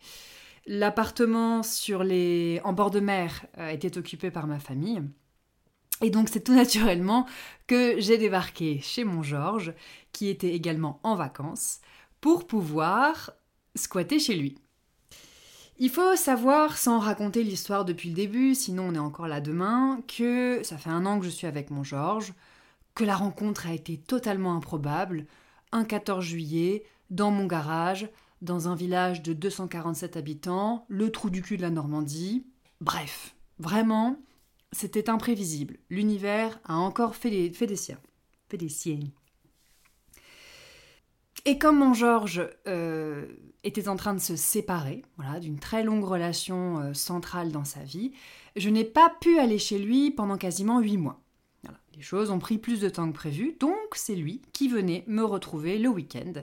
L'appartement 0.65 1.61
sur 1.61 2.03
les... 2.03 2.59
en 2.63 2.73
bord 2.73 2.89
de 2.89 2.99
mer 2.99 3.45
euh, 3.59 3.69
était 3.69 3.97
occupé 3.97 4.31
par 4.31 4.47
ma 4.47 4.59
famille. 4.59 5.03
Et 6.01 6.09
donc 6.09 6.29
c'est 6.29 6.43
tout 6.43 6.55
naturellement 6.55 7.27
que 7.67 7.99
j'ai 7.99 8.17
débarqué 8.17 8.79
chez 8.81 9.03
mon 9.03 9.21
Georges, 9.21 9.73
qui 10.11 10.29
était 10.29 10.53
également 10.53 10.99
en 11.03 11.15
vacances, 11.15 11.79
pour 12.21 12.47
pouvoir 12.47 13.31
squatter 13.75 14.19
chez 14.19 14.35
lui. 14.35 14.57
Il 15.77 15.89
faut 15.89 16.15
savoir, 16.15 16.77
sans 16.77 16.99
raconter 16.99 17.43
l'histoire 17.43 17.83
depuis 17.83 18.09
le 18.09 18.15
début, 18.15 18.55
sinon 18.55 18.87
on 18.89 18.95
est 18.95 18.99
encore 18.99 19.27
là 19.27 19.41
demain, 19.41 20.01
que 20.07 20.61
ça 20.63 20.77
fait 20.77 20.89
un 20.89 21.05
an 21.05 21.19
que 21.19 21.25
je 21.25 21.29
suis 21.29 21.47
avec 21.47 21.69
mon 21.69 21.83
Georges, 21.83 22.33
que 22.95 23.03
la 23.03 23.15
rencontre 23.15 23.67
a 23.67 23.73
été 23.73 23.97
totalement 23.97 24.55
improbable. 24.55 25.25
Un 25.73 25.83
14 25.83 26.23
juillet, 26.23 26.85
dans 27.09 27.31
mon 27.31 27.45
garage, 27.45 28.09
dans 28.41 28.67
un 28.67 28.75
village 28.75 29.21
de 29.21 29.33
247 29.33 30.17
habitants, 30.17 30.85
le 30.87 31.11
trou 31.11 31.29
du 31.29 31.41
cul 31.41 31.57
de 31.57 31.61
la 31.61 31.69
Normandie. 31.69 32.45
Bref, 32.81 33.35
vraiment, 33.59 34.17
c'était 34.71 35.09
imprévisible. 35.09 35.77
L'univers 35.89 36.59
a 36.65 36.75
encore 36.75 37.15
fait, 37.15 37.29
des 37.29 37.75
siens. 37.75 37.99
Fait 38.49 38.57
des 38.57 38.69
siens. 38.69 38.99
Et 41.45 41.57
comme 41.57 41.77
mon 41.77 41.93
Georges 41.93 42.47
euh, 42.67 43.27
était 43.63 43.87
en 43.87 43.95
train 43.95 44.13
de 44.13 44.19
se 44.19 44.35
séparer, 44.35 45.03
voilà, 45.17 45.39
d'une 45.39 45.59
très 45.59 45.83
longue 45.83 46.03
relation 46.03 46.79
euh, 46.79 46.93
centrale 46.93 47.51
dans 47.51 47.65
sa 47.65 47.81
vie, 47.81 48.13
je 48.55 48.69
n'ai 48.69 48.83
pas 48.83 49.13
pu 49.21 49.37
aller 49.37 49.59
chez 49.59 49.77
lui 49.77 50.11
pendant 50.11 50.37
quasiment 50.37 50.79
huit 50.79 50.97
mois. 50.97 51.21
Les 51.95 52.01
choses 52.01 52.29
ont 52.29 52.39
pris 52.39 52.57
plus 52.57 52.81
de 52.81 52.89
temps 52.89 53.07
que 53.09 53.15
prévu, 53.15 53.55
donc 53.59 53.77
c'est 53.93 54.15
lui 54.15 54.41
qui 54.51 54.67
venait 54.67 55.05
me 55.07 55.23
retrouver 55.23 55.79
le 55.79 55.87
week-end. 55.87 56.33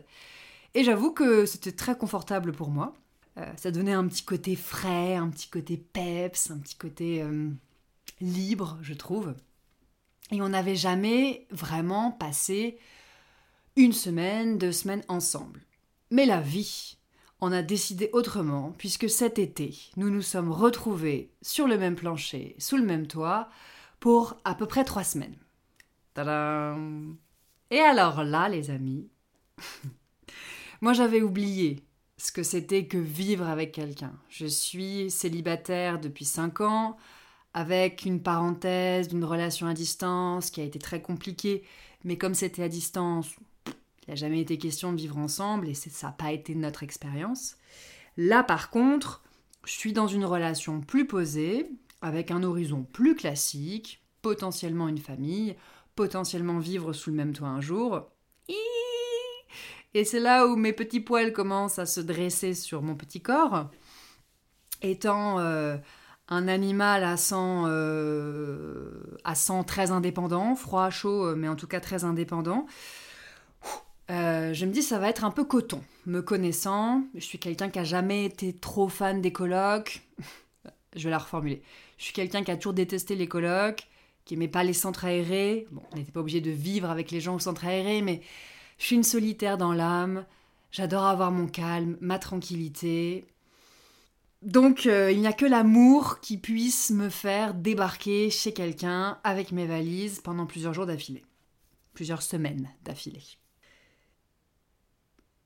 Et 0.75 0.85
j'avoue 0.85 1.13
que 1.13 1.47
c'était 1.47 1.73
très 1.73 1.97
confortable 1.97 2.53
pour 2.53 2.71
moi. 2.71 2.95
Euh, 3.39 3.51
ça 3.57 3.71
donnait 3.71 3.93
un 3.93 4.07
petit 4.07 4.25
côté 4.25 4.57
frais, 4.57 5.17
un 5.17 5.29
petit 5.29 5.49
côté 5.49 5.77
peps, 5.77 6.51
un 6.51 6.59
petit 6.59 6.77
côté 6.77 7.23
euh, 7.23 7.51
libre, 8.21 8.79
je 8.83 8.95
trouve. 8.95 9.35
Et 10.31 10.41
on 10.41 10.51
n'avait 10.51 10.77
jamais 10.77 11.47
vraiment 11.51 12.11
passé 12.11 12.79
une 13.77 13.93
semaine, 13.93 14.59
deux 14.59 14.73
semaines 14.73 15.05
ensemble. 15.09 15.61
Mais 16.11 16.27
la 16.27 16.41
vie 16.41 16.99
en 17.41 17.53
a 17.53 17.63
décidé 17.63 18.09
autrement, 18.13 18.73
puisque 18.79 19.11
cet 19.11 19.39
été, 19.39 19.77
nous 19.97 20.11
nous 20.11 20.23
sommes 20.23 20.53
retrouvés 20.53 21.33
sur 21.43 21.67
le 21.67 21.77
même 21.77 21.97
plancher, 21.97 22.55
sous 22.59 22.77
le 22.77 22.85
même 22.85 23.07
toit, 23.07 23.49
pour 23.99 24.37
à 24.45 24.55
peu 24.55 24.67
près 24.67 24.85
trois 24.85 25.05
semaines. 25.05 25.37
Tadam 26.15 27.17
Et 27.71 27.81
alors 27.81 28.25
là, 28.25 28.49
les 28.49 28.71
amis, 28.71 29.09
moi 30.83 30.93
j'avais 30.93 31.23
oublié 31.23 31.85
ce 32.19 32.33
que 32.33 32.43
c'était 32.43 32.87
que 32.87 32.99
vivre 32.99 33.49
avec 33.49 33.73
quelqu'un. 33.73 34.13
Je 34.29 34.47
suis 34.47 35.11
célibataire 35.11 35.99
depuis 35.99 36.25
cinq 36.25 36.61
ans, 36.61 36.97
avec 37.55 38.05
une 38.05 38.23
parenthèse 38.23 39.09
d'une 39.09 39.25
relation 39.25 39.67
à 39.67 39.75
distance 39.75 40.51
qui 40.51 40.61
a 40.61 40.65
été 40.65 40.79
très 40.79 41.01
compliquée, 41.01 41.63
mais 42.05 42.19
comme 42.19 42.35
c'était 42.35 42.65
à 42.65 42.69
distance, 42.69 43.35
il 43.67 44.11
n'a 44.11 44.17
jamais 44.17 44.41
été 44.41 44.59
question 44.59 44.93
de 44.93 44.99
vivre 44.99 45.19
ensemble 45.19 45.69
et 45.69 45.75
ça 45.75 46.09
n'a 46.09 46.13
pas 46.13 46.33
été 46.33 46.55
notre 46.55 46.83
expérience. 46.83 47.57
Là 48.17 48.43
par 48.43 48.71
contre, 48.71 49.23
je 49.65 49.73
suis 49.73 49.93
dans 49.93 50.09
une 50.09 50.25
relation 50.25 50.81
plus 50.81 51.07
posée, 51.07 51.71
avec 52.01 52.33
un 52.33 52.43
horizon 52.43 52.83
plus 52.83 53.15
classique, 53.15 54.03
potentiellement 54.21 54.89
une 54.89 54.99
famille, 54.99 55.55
potentiellement 55.95 56.59
vivre 56.59 56.93
sous 56.93 57.11
le 57.11 57.17
même 57.17 57.33
toit 57.33 57.49
un 57.49 57.61
jour. 57.61 58.11
C'est 59.95 60.21
là 60.21 60.47
où 60.47 60.57
mes 60.57 60.73
petits 60.73 61.01
poils 61.01 61.33
commencent 61.33 61.79
à 61.79 61.87
se 61.87 62.01
dresser 62.01 62.55
sur 62.55 62.83
mon 62.83 62.95
petit 62.95 63.21
corps. 63.21 63.71
Étant 64.81 65.39
euh, 65.39 65.77
un 66.29 66.49
animal 66.49 67.05
à 67.05 67.17
sang, 67.17 67.65
euh, 67.67 69.19
à 69.25 69.35
sang 69.35 69.65
très 69.65 69.91
indépendant, 69.91 70.55
froid, 70.55 70.91
chaud, 70.91 71.37
mais 71.37 71.49
en 71.49 71.57
tout 71.57 71.67
cas 71.67 71.81
très 71.81 72.05
indépendant, 72.05 72.67
euh, 74.11 74.53
je 74.53 74.67
me 74.67 74.73
dis 74.73 74.83
ça 74.83 74.99
va 74.99 75.09
être 75.09 75.25
un 75.25 75.31
peu 75.31 75.45
coton. 75.45 75.83
Me 76.07 76.21
connaissant, 76.21 77.05
je 77.15 77.21
suis 77.21 77.39
quelqu'un 77.39 77.71
qui 77.71 77.79
a 77.79 77.85
jamais 77.85 78.25
été 78.25 78.53
trop 78.53 78.89
fan 78.89 79.21
des 79.21 79.33
colocs. 79.33 80.03
je 80.97 81.05
vais 81.05 81.11
la 81.11 81.19
reformuler. 81.19 81.63
Je 81.99 82.05
suis 82.05 82.13
quelqu'un 82.13 82.43
qui 82.43 82.51
a 82.51 82.57
toujours 82.57 82.75
détesté 82.75 83.15
les 83.15 83.29
colocs, 83.29 83.89
qui 84.25 84.35
aimait 84.35 84.49
pas 84.49 84.65
les 84.65 84.73
centres 84.73 85.05
aérés. 85.05 85.67
On 85.93 85.97
n'était 85.97 86.13
pas 86.13 86.21
obligé 86.21 86.41
de 86.41 86.51
vivre 86.51 86.91
avec 86.91 87.11
les 87.11 87.21
gens 87.21 87.37
au 87.37 87.39
centre 87.39 87.65
aéré, 87.65 88.03
mais 88.03 88.21
je 88.83 88.89
suis 88.89 88.97
une 88.97 89.05
solitaire 89.05 89.57
dans 89.57 89.73
l'âme. 89.73 90.27
J'adore 90.73 91.05
avoir 91.05 91.31
mon 91.31 91.47
calme, 91.47 91.97
ma 92.01 92.19
tranquillité. 92.19 93.25
Donc, 94.43 94.87
euh, 94.87 95.13
il 95.13 95.21
n'y 95.21 95.27
a 95.29 95.33
que 95.33 95.47
l'amour 95.47 96.19
qui 96.21 96.37
puisse 96.37 96.91
me 96.91 97.09
faire 97.09 97.55
débarquer 97.55 98.29
chez 98.29 98.53
quelqu'un 98.53 99.19
avec 99.23 99.53
mes 99.53 99.67
valises 99.67 100.21
pendant 100.21 100.47
plusieurs 100.47 100.75
jours 100.75 100.87
d'affilée. 100.87 101.25
Plusieurs 101.95 102.23
semaines 102.23 102.69
d'affilée. 102.85 103.23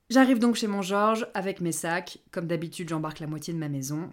J'arrive 0.09 0.39
donc 0.39 0.55
chez 0.55 0.67
mon 0.67 0.81
Georges 0.81 1.27
avec 1.35 1.61
mes 1.61 1.71
sacs. 1.71 2.17
Comme 2.31 2.47
d'habitude, 2.47 2.89
j'embarque 2.89 3.19
la 3.19 3.27
moitié 3.27 3.53
de 3.53 3.59
ma 3.59 3.69
maison 3.69 4.11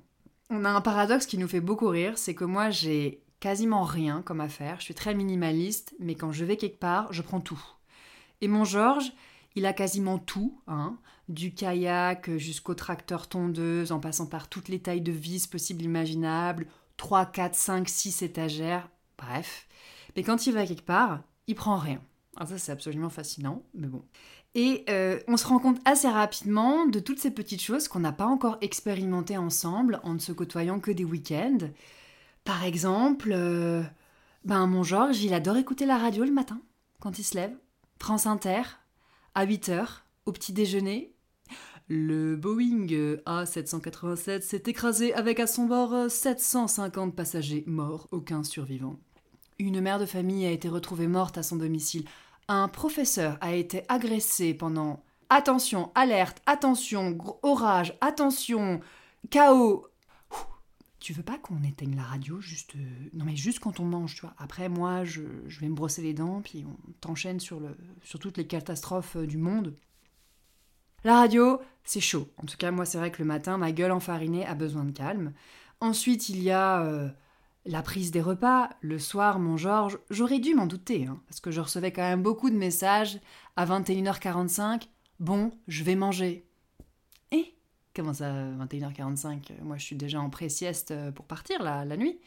on 0.50 0.64
a 0.64 0.70
un 0.70 0.80
paradoxe 0.80 1.26
qui 1.26 1.38
nous 1.38 1.48
fait 1.48 1.60
beaucoup 1.60 1.88
rire, 1.88 2.18
c'est 2.18 2.34
que 2.34 2.44
moi 2.44 2.70
j'ai 2.70 3.22
quasiment 3.40 3.82
rien 3.82 4.22
comme 4.22 4.40
affaire, 4.40 4.76
je 4.78 4.84
suis 4.84 4.94
très 4.94 5.14
minimaliste, 5.14 5.94
mais 5.98 6.14
quand 6.14 6.32
je 6.32 6.44
vais 6.44 6.56
quelque 6.56 6.78
part, 6.78 7.12
je 7.12 7.22
prends 7.22 7.40
tout. 7.40 7.62
Et 8.40 8.48
mon 8.48 8.64
Georges, 8.64 9.12
il 9.54 9.66
a 9.66 9.72
quasiment 9.72 10.18
tout, 10.18 10.60
hein, 10.66 10.98
du 11.28 11.54
kayak 11.54 12.36
jusqu'au 12.36 12.74
tracteur 12.74 13.28
tondeuse, 13.28 13.92
en 13.92 14.00
passant 14.00 14.26
par 14.26 14.48
toutes 14.48 14.68
les 14.68 14.80
tailles 14.80 15.00
de 15.00 15.12
vis 15.12 15.46
possibles 15.46 15.82
imaginables, 15.82 16.66
3, 16.96 17.26
4, 17.26 17.54
5, 17.54 17.88
6 17.88 18.22
étagères, 18.22 18.88
bref. 19.18 19.66
Mais 20.16 20.22
quand 20.22 20.46
il 20.46 20.54
va 20.54 20.66
quelque 20.66 20.84
part, 20.84 21.22
il 21.46 21.54
prend 21.54 21.76
rien. 21.76 22.00
Alors 22.36 22.48
ça 22.48 22.58
c'est 22.58 22.72
absolument 22.72 23.10
fascinant, 23.10 23.62
mais 23.74 23.86
bon. 23.86 24.02
Et 24.54 24.84
euh, 24.88 25.18
on 25.26 25.36
se 25.36 25.46
rend 25.46 25.58
compte 25.58 25.80
assez 25.84 26.08
rapidement 26.08 26.86
de 26.86 27.00
toutes 27.00 27.18
ces 27.18 27.32
petites 27.32 27.62
choses 27.62 27.88
qu'on 27.88 28.00
n'a 28.00 28.12
pas 28.12 28.26
encore 28.26 28.58
expérimentées 28.60 29.36
ensemble 29.36 30.00
en 30.04 30.14
ne 30.14 30.18
se 30.18 30.32
côtoyant 30.32 30.78
que 30.78 30.92
des 30.92 31.04
week-ends. 31.04 31.58
Par 32.44 32.64
exemple, 32.64 33.30
euh, 33.32 33.82
ben 34.44 34.66
mon 34.66 34.82
Georges, 34.82 35.22
il 35.22 35.34
adore 35.34 35.56
écouter 35.56 35.86
la 35.86 35.98
radio 35.98 36.24
le 36.24 36.32
matin, 36.32 36.60
quand 37.00 37.18
il 37.18 37.24
se 37.24 37.34
lève. 37.36 37.54
France 37.98 38.26
Inter, 38.26 38.62
à 39.34 39.44
8 39.44 39.68
h 39.70 39.86
au 40.26 40.32
petit 40.32 40.52
déjeuner. 40.52 41.14
Le 41.88 42.36
Boeing 42.36 42.86
A787 43.26 44.40
s'est 44.40 44.62
écrasé 44.66 45.12
avec 45.14 45.40
à 45.40 45.46
son 45.46 45.66
bord 45.66 46.10
750 46.10 47.14
passagers 47.14 47.64
morts, 47.66 48.08
aucun 48.10 48.42
survivant. 48.42 48.98
Une 49.58 49.80
mère 49.80 49.98
de 49.98 50.06
famille 50.06 50.46
a 50.46 50.50
été 50.50 50.68
retrouvée 50.68 51.06
morte 51.06 51.38
à 51.38 51.42
son 51.42 51.56
domicile 51.56 52.04
un 52.48 52.68
professeur 52.68 53.38
a 53.40 53.54
été 53.54 53.84
agressé 53.88 54.54
pendant 54.54 55.02
attention, 55.30 55.90
alerte, 55.94 56.42
attention, 56.46 57.16
orage, 57.42 57.96
attention, 58.00 58.80
chaos. 59.30 59.86
Tu 61.04 61.12
veux 61.12 61.22
pas 61.22 61.36
qu'on 61.36 61.62
éteigne 61.62 61.96
la 61.96 62.02
radio 62.02 62.40
juste 62.40 62.76
euh, 62.76 63.10
non 63.12 63.26
mais 63.26 63.36
juste 63.36 63.58
quand 63.58 63.78
on 63.78 63.84
mange, 63.84 64.14
tu 64.14 64.22
vois. 64.22 64.32
Après 64.38 64.70
moi 64.70 65.04
je, 65.04 65.20
vais 65.60 65.68
me 65.68 65.74
brosser 65.74 66.00
les 66.00 66.14
dents 66.14 66.40
puis 66.40 66.64
on 66.66 66.92
t'enchaîne 67.02 67.40
sur 67.40 67.60
toutes 68.18 68.38
les 68.38 68.46
catastrophes 68.46 69.16
euh, 69.16 69.26
du 69.26 69.36
monde. 69.36 69.74
La 71.04 71.16
radio, 71.16 71.60
c'est 71.84 72.00
chaud. 72.00 72.30
En 72.38 72.46
tout 72.46 72.56
cas, 72.56 72.70
moi, 72.70 72.86
c'est 72.86 72.96
vrai 72.96 73.10
que 73.10 73.20
le 73.20 73.26
matin, 73.26 73.58
ma 73.58 73.70
gueule 73.70 73.92
enfarinée 73.92 74.46
a 74.46 74.54
besoin 74.54 74.84
de 74.84 74.92
calme. 74.92 75.34
Ensuite, 75.80 76.30
il 76.30 76.42
y 76.42 76.50
a 76.50 76.82
euh, 76.82 77.10
la 77.66 77.82
prise 77.82 78.10
des 78.10 78.22
repas, 78.22 78.70
le 78.80 78.98
soir, 78.98 79.38
mon 79.38 79.58
Georges, 79.58 79.98
j'aurais 80.08 80.38
dû 80.38 80.54
m'en 80.54 80.66
douter, 80.66 81.04
hein, 81.04 81.20
parce 81.28 81.40
que 81.40 81.50
je 81.50 81.60
recevais 81.60 81.92
quand 81.92 82.00
même 82.00 82.22
beaucoup 82.22 82.48
de 82.48 82.56
messages 82.56 83.20
à 83.56 83.66
21h45. 83.66 84.88
Bon, 85.20 85.52
je 85.68 85.84
vais 85.84 85.96
manger. 85.96 86.48
Et 87.94 88.00
Comment 88.00 88.14
ça, 88.14 88.32
21h45 88.32 89.62
Moi, 89.62 89.76
je 89.76 89.84
suis 89.84 89.96
déjà 89.96 90.20
en 90.20 90.30
pré-sieste 90.30 90.90
euh, 90.90 91.12
pour 91.12 91.26
partir 91.26 91.62
la, 91.62 91.84
la 91.84 91.96
nuit. 91.96 92.18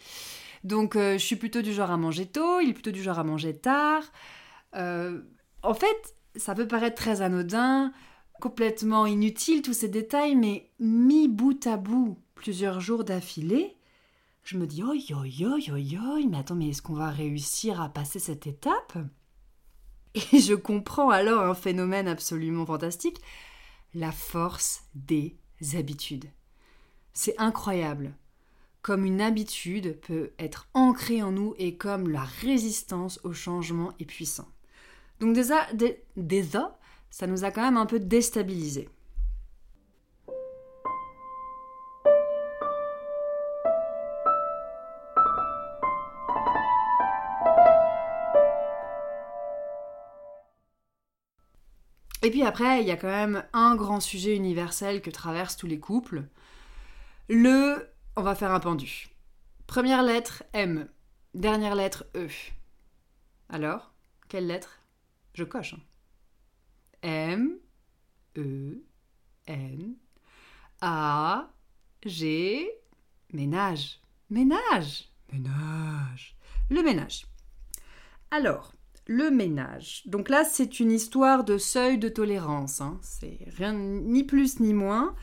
Donc, 0.63 0.95
euh, 0.95 1.13
je 1.13 1.25
suis 1.25 1.35
plutôt 1.35 1.61
du 1.61 1.73
genre 1.73 1.91
à 1.91 1.97
manger 1.97 2.25
tôt, 2.25 2.59
il 2.61 2.69
est 2.69 2.73
plutôt 2.73 2.91
du 2.91 3.03
genre 3.03 3.19
à 3.19 3.23
manger 3.23 3.55
tard. 3.55 4.03
Euh, 4.75 5.21
en 5.63 5.73
fait, 5.73 6.15
ça 6.35 6.55
peut 6.55 6.67
paraître 6.67 6.95
très 6.95 7.21
anodin, 7.21 7.91
complètement 8.39 9.05
inutile, 9.05 9.61
tous 9.61 9.73
ces 9.73 9.89
détails, 9.89 10.35
mais 10.35 10.71
mis 10.79 11.27
bout 11.27 11.65
à 11.67 11.77
bout 11.77 12.17
plusieurs 12.35 12.79
jours 12.79 13.03
d'affilée, 13.03 13.75
je 14.43 14.57
me 14.57 14.67
dis, 14.67 14.83
oi, 14.83 14.95
oi, 15.11 15.25
oi, 15.41 15.59
oi, 15.69 15.99
oi, 15.99 16.19
mais 16.29 16.37
attends, 16.37 16.55
mais 16.55 16.69
est-ce 16.69 16.81
qu'on 16.81 16.93
va 16.93 17.09
réussir 17.09 17.81
à 17.81 17.89
passer 17.89 18.19
cette 18.19 18.47
étape? 18.47 18.97
Et 20.31 20.39
je 20.39 20.53
comprends 20.53 21.09
alors 21.09 21.43
un 21.43 21.55
phénomène 21.55 22.07
absolument 22.07 22.65
fantastique, 22.65 23.19
la 23.93 24.11
force 24.11 24.83
des 24.95 25.35
habitudes. 25.73 26.29
C'est 27.13 27.35
incroyable. 27.39 28.13
Comme 28.81 29.05
une 29.05 29.21
habitude 29.21 29.99
peut 29.99 30.31
être 30.39 30.67
ancrée 30.73 31.21
en 31.21 31.31
nous 31.31 31.55
et 31.57 31.75
comme 31.75 32.09
la 32.09 32.23
résistance 32.23 33.19
au 33.23 33.33
changement 33.33 33.91
est 33.99 34.05
puissant. 34.05 34.47
Donc 35.19 35.33
déjà, 35.33 35.67
déjà 36.15 36.77
ça 37.09 37.27
nous 37.27 37.43
a 37.43 37.51
quand 37.51 37.63
même 37.63 37.77
un 37.77 37.85
peu 37.85 37.99
déstabilisés. 37.99 38.89
Et 52.27 52.29
puis 52.29 52.43
après, 52.43 52.81
il 52.81 52.87
y 52.89 52.91
a 52.91 52.97
quand 52.97 53.07
même 53.07 53.45
un 53.53 53.77
grand 53.77 54.01
sujet 54.01 54.35
universel 54.35 55.01
que 55.01 55.09
traversent 55.09 55.55
tous 55.55 55.65
les 55.65 55.79
couples. 55.79 56.27
Le 57.29 57.89
on 58.17 58.21
va 58.21 58.35
faire 58.35 58.51
un 58.51 58.59
pendu. 58.59 59.07
Première 59.65 60.03
lettre 60.03 60.43
M, 60.51 60.89
dernière 61.33 61.73
lettre 61.73 62.05
E. 62.17 62.27
Alors, 63.47 63.93
quelle 64.27 64.45
lettre? 64.45 64.81
Je 65.35 65.45
coche. 65.45 65.75
Hein. 65.75 65.79
M, 67.01 67.59
E, 68.35 68.83
N, 69.47 69.95
A, 70.81 71.49
G, 72.03 72.69
ménage. 73.31 74.01
Ménage 74.29 75.13
Ménage 75.31 76.35
Le 76.69 76.83
ménage. 76.83 77.25
Alors, 78.31 78.73
le 79.07 79.31
ménage. 79.31 80.03
Donc 80.05 80.29
là, 80.29 80.43
c'est 80.43 80.79
une 80.79 80.91
histoire 80.91 81.43
de 81.43 81.57
seuil 81.57 81.97
de 81.97 82.09
tolérance. 82.09 82.81
Hein. 82.81 82.99
C'est 83.01 83.39
rien 83.55 83.73
ni 83.73 84.23
plus 84.23 84.59
ni 84.59 84.73
moins. 84.73 85.15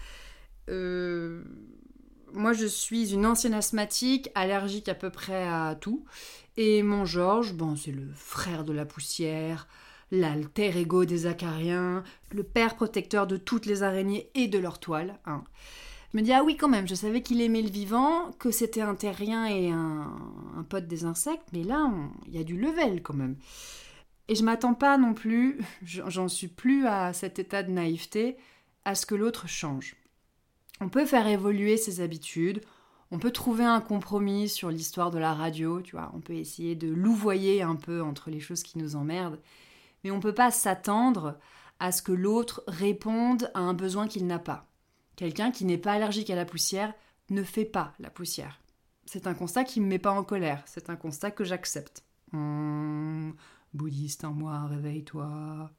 Euh, 0.70 1.44
moi, 2.32 2.52
je 2.52 2.66
suis 2.66 3.12
une 3.12 3.26
ancienne 3.26 3.54
asthmatique, 3.54 4.30
allergique 4.34 4.88
à 4.88 4.94
peu 4.94 5.10
près 5.10 5.46
à 5.46 5.76
tout. 5.80 6.04
Et 6.56 6.82
mon 6.82 7.04
Georges, 7.04 7.52
bon, 7.52 7.76
c'est 7.76 7.92
le 7.92 8.08
frère 8.14 8.64
de 8.64 8.72
la 8.72 8.86
poussière, 8.86 9.68
l'alter 10.10 10.76
ego 10.78 11.04
des 11.04 11.26
acariens, 11.26 12.02
le 12.30 12.42
père 12.42 12.76
protecteur 12.76 13.26
de 13.26 13.36
toutes 13.36 13.66
les 13.66 13.82
araignées 13.82 14.30
et 14.34 14.48
de 14.48 14.58
leurs 14.58 14.80
toiles. 14.80 15.18
Hein. 15.26 15.44
Je 16.14 16.20
me 16.20 16.22
dis, 16.22 16.32
ah 16.32 16.44
oui, 16.44 16.56
quand 16.56 16.68
même, 16.68 16.86
je 16.86 16.94
savais 16.94 17.22
qu'il 17.22 17.40
aimait 17.40 17.60
le 17.60 17.68
vivant, 17.68 18.30
que 18.38 18.52
c'était 18.52 18.80
un 18.80 18.94
terrien 18.94 19.46
et 19.46 19.70
un, 19.70 20.64
pote 20.68 20.86
des 20.86 21.04
insectes, 21.04 21.48
mais 21.52 21.64
là, 21.64 21.90
il 22.28 22.36
y 22.36 22.38
a 22.38 22.44
du 22.44 22.56
level 22.56 23.02
quand 23.02 23.14
même. 23.14 23.36
Et 24.28 24.36
je 24.36 24.44
m'attends 24.44 24.74
pas 24.74 24.96
non 24.96 25.12
plus, 25.12 25.58
j'en 25.82 26.28
suis 26.28 26.46
plus 26.46 26.86
à 26.86 27.12
cet 27.12 27.40
état 27.40 27.64
de 27.64 27.72
naïveté, 27.72 28.36
à 28.84 28.94
ce 28.94 29.06
que 29.06 29.16
l'autre 29.16 29.48
change. 29.48 29.96
On 30.80 30.88
peut 30.88 31.04
faire 31.04 31.26
évoluer 31.26 31.76
ses 31.76 32.00
habitudes, 32.00 32.60
on 33.10 33.18
peut 33.18 33.32
trouver 33.32 33.64
un 33.64 33.80
compromis 33.80 34.48
sur 34.48 34.70
l'histoire 34.70 35.10
de 35.10 35.18
la 35.18 35.34
radio, 35.34 35.82
tu 35.82 35.96
vois, 35.96 36.12
on 36.14 36.20
peut 36.20 36.34
essayer 36.34 36.76
de 36.76 36.92
louvoyer 36.92 37.62
un 37.62 37.74
peu 37.74 38.02
entre 38.02 38.30
les 38.30 38.40
choses 38.40 38.62
qui 38.62 38.78
nous 38.78 38.94
emmerdent, 38.94 39.40
mais 40.04 40.12
on 40.12 40.20
peut 40.20 40.32
pas 40.32 40.52
s'attendre 40.52 41.40
à 41.80 41.90
ce 41.90 42.02
que 42.02 42.12
l'autre 42.12 42.62
réponde 42.68 43.50
à 43.54 43.58
un 43.58 43.74
besoin 43.74 44.06
qu'il 44.06 44.28
n'a 44.28 44.38
pas. 44.38 44.68
Quelqu'un 45.16 45.50
qui 45.50 45.64
n'est 45.64 45.78
pas 45.78 45.92
allergique 45.92 46.30
à 46.30 46.34
la 46.34 46.44
poussière 46.44 46.92
ne 47.30 47.42
fait 47.42 47.64
pas 47.64 47.92
la 47.98 48.10
poussière. 48.10 48.60
C'est 49.06 49.26
un 49.26 49.34
constat 49.34 49.64
qui 49.64 49.80
ne 49.80 49.84
me 49.84 49.90
met 49.90 49.98
pas 49.98 50.12
en 50.12 50.24
colère, 50.24 50.62
c'est 50.66 50.90
un 50.90 50.96
constat 50.96 51.30
que 51.30 51.44
j'accepte. 51.44 52.04
Hum, 52.32 53.34
bouddhiste 53.74 54.24
en 54.24 54.32
moi, 54.32 54.66
réveille-toi. 54.66 55.70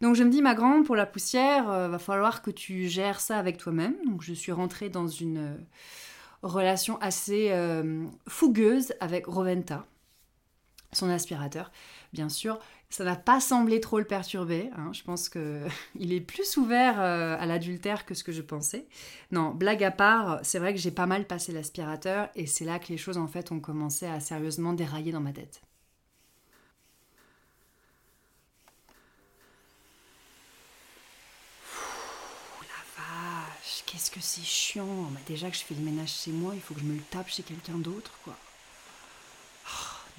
Donc 0.00 0.16
je 0.16 0.24
me 0.24 0.30
dis, 0.30 0.42
ma 0.42 0.54
grande, 0.54 0.84
pour 0.84 0.96
la 0.96 1.06
poussière, 1.06 1.70
euh, 1.70 1.88
va 1.88 1.98
falloir 1.98 2.42
que 2.42 2.50
tu 2.50 2.88
gères 2.88 3.20
ça 3.20 3.38
avec 3.38 3.56
toi-même. 3.56 3.94
Donc 4.04 4.22
je 4.22 4.34
suis 4.34 4.52
rentrée 4.52 4.88
dans 4.88 5.06
une 5.06 5.38
euh, 5.38 5.56
relation 6.42 7.00
assez 7.00 7.50
euh, 7.52 8.06
fougueuse 8.28 8.94
avec 9.00 9.26
Roventa, 9.26 9.86
son 10.92 11.08
aspirateur, 11.08 11.70
bien 12.12 12.28
sûr. 12.28 12.58
Ça 12.92 13.04
n'a 13.04 13.16
pas 13.16 13.40
semblé 13.40 13.80
trop 13.80 13.98
le 13.98 14.04
perturber. 14.04 14.68
Hein. 14.76 14.92
Je 14.92 15.02
pense 15.02 15.30
qu'il 15.30 15.42
est 16.12 16.20
plus 16.20 16.58
ouvert 16.58 17.00
euh, 17.00 17.36
à 17.40 17.46
l'adultère 17.46 18.04
que 18.04 18.12
ce 18.12 18.22
que 18.22 18.32
je 18.32 18.42
pensais. 18.42 18.86
Non, 19.30 19.48
blague 19.50 19.82
à 19.82 19.90
part, 19.90 20.40
c'est 20.42 20.58
vrai 20.58 20.74
que 20.74 20.78
j'ai 20.78 20.90
pas 20.90 21.06
mal 21.06 21.26
passé 21.26 21.52
l'aspirateur 21.52 22.28
et 22.34 22.46
c'est 22.46 22.66
là 22.66 22.78
que 22.78 22.88
les 22.88 22.98
choses 22.98 23.16
en 23.16 23.28
fait 23.28 23.50
ont 23.50 23.60
commencé 23.60 24.04
à 24.04 24.20
sérieusement 24.20 24.74
dérailler 24.74 25.10
dans 25.10 25.20
ma 25.20 25.32
tête. 25.32 25.62
qu'est-ce 33.86 34.10
que 34.10 34.20
c'est 34.20 34.44
chiant. 34.44 35.10
déjà 35.26 35.50
que 35.50 35.56
je 35.56 35.62
fais 35.62 35.74
le 35.74 35.82
ménage 35.82 36.12
chez 36.12 36.30
moi, 36.30 36.54
il 36.54 36.60
faut 36.60 36.74
que 36.74 36.80
je 36.80 36.86
me 36.86 36.94
le 36.94 37.02
tape 37.10 37.28
chez 37.28 37.42
quelqu'un 37.42 37.78
d'autre, 37.78 38.12
quoi 38.24 38.36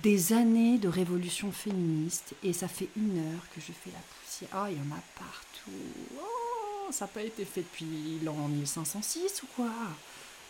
des 0.03 0.33
années 0.33 0.77
de 0.77 0.89
révolution 0.89 1.53
féministe 1.53 2.35
et 2.43 2.51
ça 2.51 2.67
fait 2.67 2.89
une 2.97 3.19
heure 3.19 3.49
que 3.55 3.61
je 3.61 3.71
fais 3.71 3.89
la 3.89 3.99
poussière. 3.99 4.49
Oh, 4.53 4.67
il 4.69 4.75
y 4.75 4.81
en 4.81 4.95
a 4.95 5.01
partout. 5.17 5.71
Oh, 6.19 6.91
ça 6.91 7.05
n'a 7.05 7.11
pas 7.11 7.23
été 7.23 7.45
fait 7.45 7.61
depuis 7.61 8.19
l'an 8.21 8.49
1506 8.49 9.43
ou 9.43 9.47
quoi? 9.55 9.71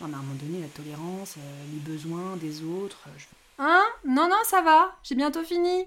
Non, 0.01 0.07
mais 0.07 0.15
à 0.15 0.17
un 0.17 0.21
moment 0.23 0.39
donné, 0.41 0.59
la 0.59 0.67
tolérance, 0.69 1.35
euh, 1.37 1.65
les 1.71 1.79
besoins 1.79 2.35
des 2.37 2.63
autres. 2.63 3.03
Euh, 3.07 3.19
hein? 3.59 3.83
Non, 4.05 4.27
non, 4.27 4.41
ça 4.43 4.63
va. 4.63 4.97
J'ai 5.03 5.13
bientôt 5.13 5.43
fini. 5.43 5.85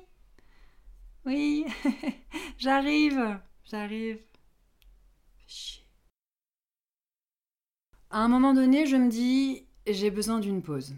Oui, 1.25 1.67
j'arrive. 2.59 3.37
J'arrive. 3.65 4.21
Chier. 5.49 5.83
À 8.11 8.21
un 8.21 8.29
moment 8.29 8.55
donné, 8.55 8.87
je 8.87 8.95
me 8.95 9.11
dis, 9.11 9.67
j'ai 9.89 10.13
besoin 10.13 10.39
d'une 10.39 10.63
pause 10.63 10.95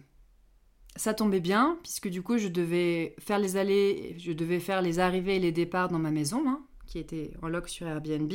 ça 0.99 1.14
tombait 1.14 1.40
bien, 1.40 1.78
puisque 1.83 2.09
du 2.09 2.23
coup, 2.23 2.39
je 2.39 2.49
devais 2.49 3.15
faire 3.21 3.39
les 3.39 3.56
allées, 3.56 4.17
je 4.19 4.32
devais 4.32 4.58
faire 4.58 4.82
les 4.82 4.99
arrivées 4.99 5.37
et 5.37 5.41
les 5.41 5.52
départs 5.52 5.89
dans 5.89 5.99
ma 5.99 6.11
maison, 6.11 6.43
hein, 6.47 6.61
qui 6.87 6.99
était 6.99 7.30
en 7.41 7.49
loc 7.49 7.69
sur 7.69 7.87
Airbnb. 7.87 8.32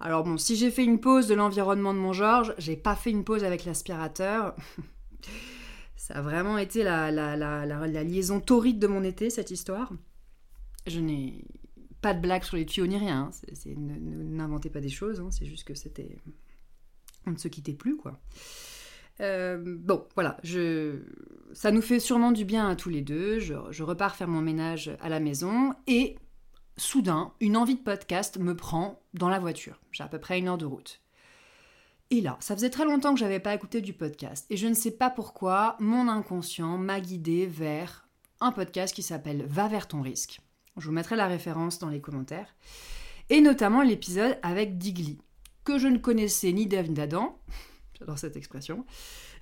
Alors 0.00 0.24
bon, 0.24 0.36
si 0.36 0.56
j'ai 0.56 0.70
fait 0.70 0.84
une 0.84 1.00
pause 1.00 1.28
de 1.28 1.34
l'environnement 1.34 1.94
de 1.94 1.98
mon 1.98 2.12
Georges, 2.12 2.52
j'ai 2.58 2.76
pas 2.76 2.96
fait 2.96 3.10
une 3.10 3.24
pause 3.24 3.44
avec 3.44 3.64
l'aspirateur. 3.64 4.56
ça 5.96 6.14
a 6.14 6.20
vraiment 6.20 6.58
été 6.58 6.82
la, 6.82 7.10
la, 7.12 8.04
liaison 8.04 8.40
torride 8.40 8.80
de 8.80 8.88
mon 8.88 9.04
été, 9.04 9.30
cette 9.30 9.52
histoire. 9.52 9.92
Je 10.86 10.98
n'ai 10.98 11.44
pas 12.00 12.12
de 12.12 12.20
blague 12.20 12.42
sur 12.42 12.56
les 12.56 12.66
tuyaux 12.66 12.88
ni 12.88 12.96
rien. 12.96 13.30
Hein. 13.30 13.74
N'inventez 13.76 14.70
pas 14.70 14.80
des 14.80 14.88
choses, 14.88 15.20
hein. 15.20 15.30
c'est 15.30 15.46
juste 15.46 15.64
que 15.64 15.74
c'était... 15.74 16.16
On 17.26 17.32
ne 17.32 17.36
se 17.36 17.48
quittait 17.48 17.74
plus, 17.74 17.96
quoi. 17.96 18.20
Euh, 19.20 19.58
bon, 19.62 20.06
voilà, 20.14 20.36
je... 20.42 21.00
ça 21.52 21.70
nous 21.70 21.82
fait 21.82 22.00
sûrement 22.00 22.32
du 22.32 22.44
bien 22.44 22.68
à 22.68 22.76
tous 22.76 22.88
les 22.88 23.02
deux. 23.02 23.38
Je, 23.38 23.82
repars 23.82 24.16
faire 24.16 24.28
mon 24.28 24.40
ménage 24.40 24.90
à 25.00 25.08
la 25.08 25.20
maison 25.20 25.72
et 25.86 26.16
soudain, 26.76 27.32
une 27.40 27.56
envie 27.56 27.74
de 27.74 27.82
podcast 27.82 28.38
me 28.38 28.54
prend 28.54 29.02
dans 29.14 29.28
la 29.28 29.38
voiture. 29.38 29.80
J'ai 29.90 30.04
à 30.04 30.08
peu 30.08 30.18
près 30.18 30.38
une 30.38 30.48
heure 30.48 30.58
de 30.58 30.66
route. 30.66 31.00
Et 32.10 32.20
là, 32.20 32.36
ça 32.40 32.54
faisait 32.54 32.70
très 32.70 32.84
longtemps 32.84 33.12
que 33.12 33.20
j'avais 33.20 33.40
pas 33.40 33.54
écouté 33.54 33.80
du 33.80 33.92
podcast 33.92 34.46
et 34.48 34.56
je 34.56 34.66
ne 34.66 34.74
sais 34.74 34.92
pas 34.92 35.10
pourquoi, 35.10 35.76
mon 35.78 36.08
inconscient 36.08 36.78
m'a 36.78 37.00
guidé 37.00 37.46
vers 37.46 38.08
un 38.40 38.52
podcast 38.52 38.94
qui 38.94 39.02
s'appelle 39.02 39.44
Va 39.46 39.68
vers 39.68 39.88
ton 39.88 40.00
risque. 40.00 40.40
Je 40.78 40.86
vous 40.86 40.92
mettrai 40.92 41.16
la 41.16 41.26
référence 41.26 41.78
dans 41.78 41.88
les 41.88 42.00
commentaires. 42.00 42.54
Et 43.30 43.40
notamment 43.42 43.82
l'épisode 43.82 44.38
avec 44.42 44.78
Digli, 44.78 45.18
que 45.64 45.78
je 45.78 45.88
ne 45.88 45.98
connaissais 45.98 46.52
ni 46.52 46.66
d'Eve 46.66 46.92
d'Adam, 46.92 47.38
j'adore 47.98 48.18
cette 48.18 48.36
expression. 48.36 48.84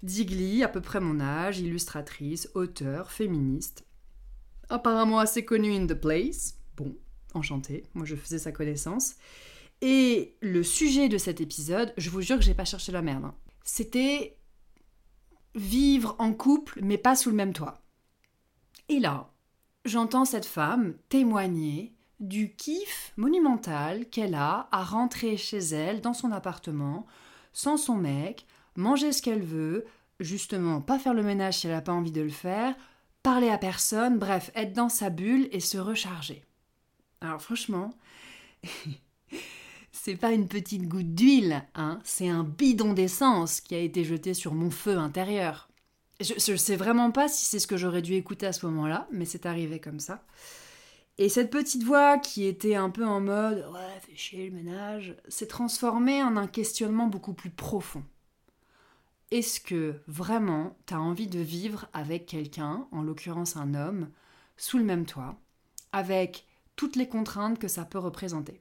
Digli, 0.02 0.62
à 0.62 0.68
peu 0.68 0.80
près 0.80 1.00
mon 1.00 1.20
âge, 1.20 1.60
illustratrice, 1.60 2.48
auteur, 2.54 3.10
féministe. 3.10 3.84
Apparemment 4.68 5.18
assez 5.18 5.44
connue 5.44 5.74
in 5.74 5.86
the 5.86 5.94
place. 5.94 6.58
Bon, 6.76 6.96
enchantée, 7.34 7.84
moi 7.94 8.04
je 8.04 8.16
faisais 8.16 8.38
sa 8.38 8.52
connaissance. 8.52 9.14
Et 9.82 10.36
le 10.40 10.62
sujet 10.62 11.08
de 11.08 11.18
cet 11.18 11.40
épisode, 11.40 11.92
je 11.96 12.10
vous 12.10 12.22
jure 12.22 12.38
que 12.38 12.44
j'ai 12.44 12.54
pas 12.54 12.64
cherché 12.64 12.92
la 12.92 13.02
merde. 13.02 13.26
Hein. 13.26 13.34
C'était 13.64 14.38
vivre 15.54 16.16
en 16.18 16.32
couple, 16.32 16.80
mais 16.82 16.98
pas 16.98 17.16
sous 17.16 17.30
le 17.30 17.36
même 17.36 17.52
toit. 17.52 17.82
Et 18.88 19.00
là, 19.00 19.32
j'entends 19.84 20.24
cette 20.24 20.46
femme 20.46 20.94
témoigner 21.08 21.94
du 22.20 22.54
kiff 22.54 23.12
monumental 23.16 24.08
qu'elle 24.08 24.34
a 24.34 24.68
à 24.72 24.84
rentrer 24.84 25.36
chez 25.36 25.58
elle 25.58 26.00
dans 26.00 26.14
son 26.14 26.32
appartement 26.32 27.06
sans 27.56 27.78
son 27.78 27.94
mec, 27.94 28.44
manger 28.76 29.12
ce 29.12 29.22
qu'elle 29.22 29.42
veut, 29.42 29.86
justement 30.20 30.82
pas 30.82 30.98
faire 30.98 31.14
le 31.14 31.22
ménage 31.22 31.54
si 31.54 31.66
elle 31.66 31.72
n'a 31.72 31.80
pas 31.80 31.94
envie 31.94 32.12
de 32.12 32.20
le 32.20 32.28
faire, 32.28 32.74
parler 33.22 33.48
à 33.48 33.56
personne, 33.56 34.18
bref, 34.18 34.50
être 34.54 34.74
dans 34.74 34.90
sa 34.90 35.08
bulle 35.08 35.48
et 35.52 35.60
se 35.60 35.78
recharger. 35.78 36.42
Alors 37.22 37.40
franchement, 37.40 37.94
c'est 39.90 40.16
pas 40.16 40.32
une 40.32 40.48
petite 40.48 40.86
goutte 40.86 41.14
d'huile, 41.14 41.64
hein, 41.74 41.98
c'est 42.04 42.28
un 42.28 42.44
bidon 42.44 42.92
d'essence 42.92 43.62
qui 43.62 43.74
a 43.74 43.78
été 43.80 44.04
jeté 44.04 44.34
sur 44.34 44.52
mon 44.52 44.70
feu 44.70 44.98
intérieur. 44.98 45.70
Je, 46.20 46.56
sais 46.56 46.76
vraiment 46.76 47.10
pas 47.10 47.26
si 47.26 47.46
c'est 47.46 47.58
ce 47.58 47.66
que 47.66 47.78
j'aurais 47.78 48.02
dû 48.02 48.12
écouter 48.12 48.46
à 48.46 48.52
ce 48.52 48.66
moment-là, 48.66 49.08
mais 49.12 49.24
c'est 49.24 49.46
arrivé 49.46 49.80
comme 49.80 50.00
ça. 50.00 50.26
Et 51.18 51.30
cette 51.30 51.50
petite 51.50 51.82
voix 51.82 52.18
qui 52.18 52.44
était 52.44 52.74
un 52.74 52.90
peu 52.90 53.06
en 53.06 53.20
mode 53.20 53.66
ouais, 53.72 54.00
fais 54.00 54.16
chier 54.16 54.48
le 54.50 54.54
ménage, 54.54 55.16
s'est 55.28 55.46
transformée 55.46 56.22
en 56.22 56.36
un 56.36 56.46
questionnement 56.46 57.06
beaucoup 57.06 57.32
plus 57.32 57.50
profond. 57.50 58.04
Est-ce 59.30 59.60
que 59.60 60.00
vraiment 60.06 60.76
tu 60.86 60.94
as 60.94 61.00
envie 61.00 61.26
de 61.26 61.40
vivre 61.40 61.88
avec 61.94 62.26
quelqu'un, 62.26 62.86
en 62.92 63.02
l'occurrence 63.02 63.56
un 63.56 63.74
homme, 63.74 64.10
sous 64.58 64.78
le 64.78 64.84
même 64.84 65.06
toit, 65.06 65.40
avec 65.92 66.46
toutes 66.76 66.96
les 66.96 67.08
contraintes 67.08 67.58
que 67.58 67.68
ça 67.68 67.86
peut 67.86 67.98
représenter? 67.98 68.60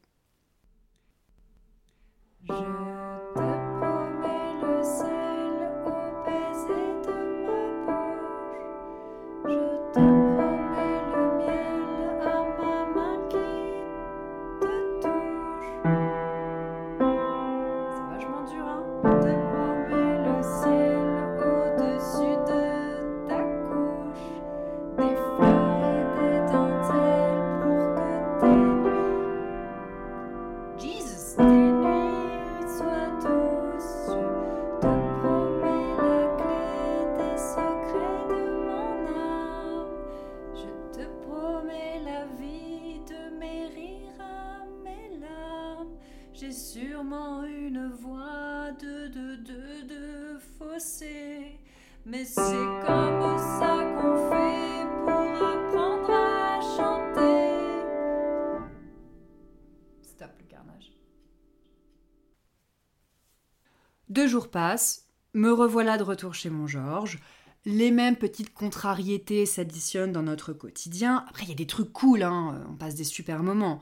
Me 65.34 65.52
revoilà 65.52 65.98
de 65.98 66.04
retour 66.04 66.34
chez 66.34 66.50
mon 66.50 66.66
Georges. 66.66 67.20
Les 67.66 67.92
mêmes 67.92 68.16
petites 68.16 68.54
contrariétés 68.54 69.46
s'additionnent 69.46 70.14
dans 70.14 70.24
notre 70.24 70.54
quotidien. 70.54 71.26
Après, 71.28 71.44
il 71.44 71.50
y 71.50 71.52
a 71.52 71.56
des 71.56 71.68
trucs 71.68 71.92
cool, 71.92 72.24
hein, 72.24 72.64
on 72.70 72.76
passe 72.76 72.96
des 72.96 73.04
super 73.04 73.44
moments. 73.44 73.82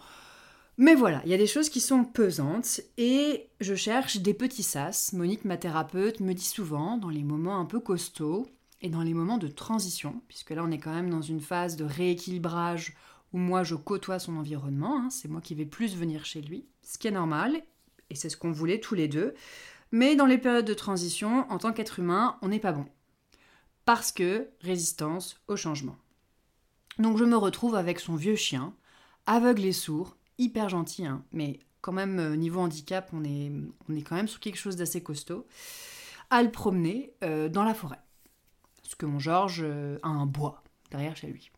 Mais 0.80 0.96
voilà, 0.96 1.22
il 1.26 1.30
y 1.30 1.34
a 1.36 1.38
des 1.38 1.46
choses 1.46 1.70
qui 1.70 1.80
sont 1.80 2.04
pesantes 2.04 2.82
et 2.98 3.50
je 3.60 3.76
cherche 3.76 4.18
des 4.18 4.34
petits 4.34 4.64
sas. 4.64 5.14
Monique, 5.14 5.46
ma 5.46 5.58
thérapeute, 5.58 6.22
me 6.22 6.34
dit 6.34 6.44
souvent, 6.44 6.98
dans 6.98 7.10
les 7.10 7.24
moments 7.24 7.60
un 7.60 7.66
peu 7.66 7.80
costauds 7.80 8.48
et 8.82 8.90
dans 8.90 9.04
les 9.04 9.14
moments 9.14 9.38
de 9.38 9.50
transition, 9.50 10.24
puisque 10.28 10.50
là 10.50 10.64
on 10.66 10.72
est 10.72 10.80
quand 10.80 10.94
même 10.94 11.12
dans 11.12 11.22
une 11.22 11.40
phase 11.40 11.76
de 11.76 11.86
rééquilibrage 11.86 12.96
où 13.32 13.38
moi 13.38 13.64
je 13.64 13.76
côtoie 13.76 14.18
son 14.18 14.38
environnement, 14.38 14.98
hein, 14.98 15.10
c'est 15.12 15.30
moi 15.30 15.40
qui 15.40 15.54
vais 15.54 15.66
plus 15.66 15.96
venir 15.96 16.26
chez 16.26 16.42
lui, 16.42 16.66
ce 16.82 16.98
qui 16.98 17.08
est 17.08 17.12
normal, 17.12 17.62
et 18.10 18.16
c'est 18.16 18.30
ce 18.30 18.38
qu'on 18.38 18.52
voulait 18.52 18.80
tous 18.80 18.96
les 18.96 19.08
deux. 19.08 19.36
Mais 19.94 20.16
dans 20.16 20.26
les 20.26 20.40
périodes 20.40 20.66
de 20.66 20.74
transition, 20.74 21.46
en 21.52 21.60
tant 21.60 21.72
qu'être 21.72 22.00
humain, 22.00 22.40
on 22.42 22.48
n'est 22.48 22.60
pas 22.60 22.72
bon. 22.72 22.88
Parce 23.86 24.12
que 24.12 24.50
résistance 24.60 25.40
au 25.48 25.56
changement. 25.56 25.96
Donc 26.98 27.20
je 27.20 27.24
me 27.24 27.38
retrouve 27.38 27.76
avec 27.76 28.00
son 28.00 28.16
vieux 28.16 28.36
chien, 28.36 28.74
aveugle 29.28 29.66
et 29.66 29.72
sourd, 29.72 30.18
hyper 30.40 30.68
gentil, 30.68 31.06
hein, 31.06 31.24
mais 31.32 31.60
quand 31.82 31.92
même, 31.92 32.18
euh, 32.18 32.36
niveau 32.36 32.60
handicap, 32.62 33.08
on 33.14 33.24
est, 33.24 33.52
quand 34.02 34.16
même 34.16 34.28
sur 34.28 34.40
quelque 34.40 34.58
chose 34.58 34.78
d'assez 34.78 35.04
costaud, 35.04 35.46
à 36.32 36.42
le 36.42 36.50
promener 36.50 37.14
euh, 37.24 37.48
dans 37.48 37.64
la 37.64 37.76
forêt. 37.76 38.02
Parce 38.82 38.96
que 38.96 39.06
mon 39.06 39.20
Georges 39.20 39.62
euh, 39.64 40.00
a 40.02 40.08
un 40.08 40.26
bois 40.26 40.64
derrière 40.90 41.16
chez 41.16 41.28
lui. 41.28 41.52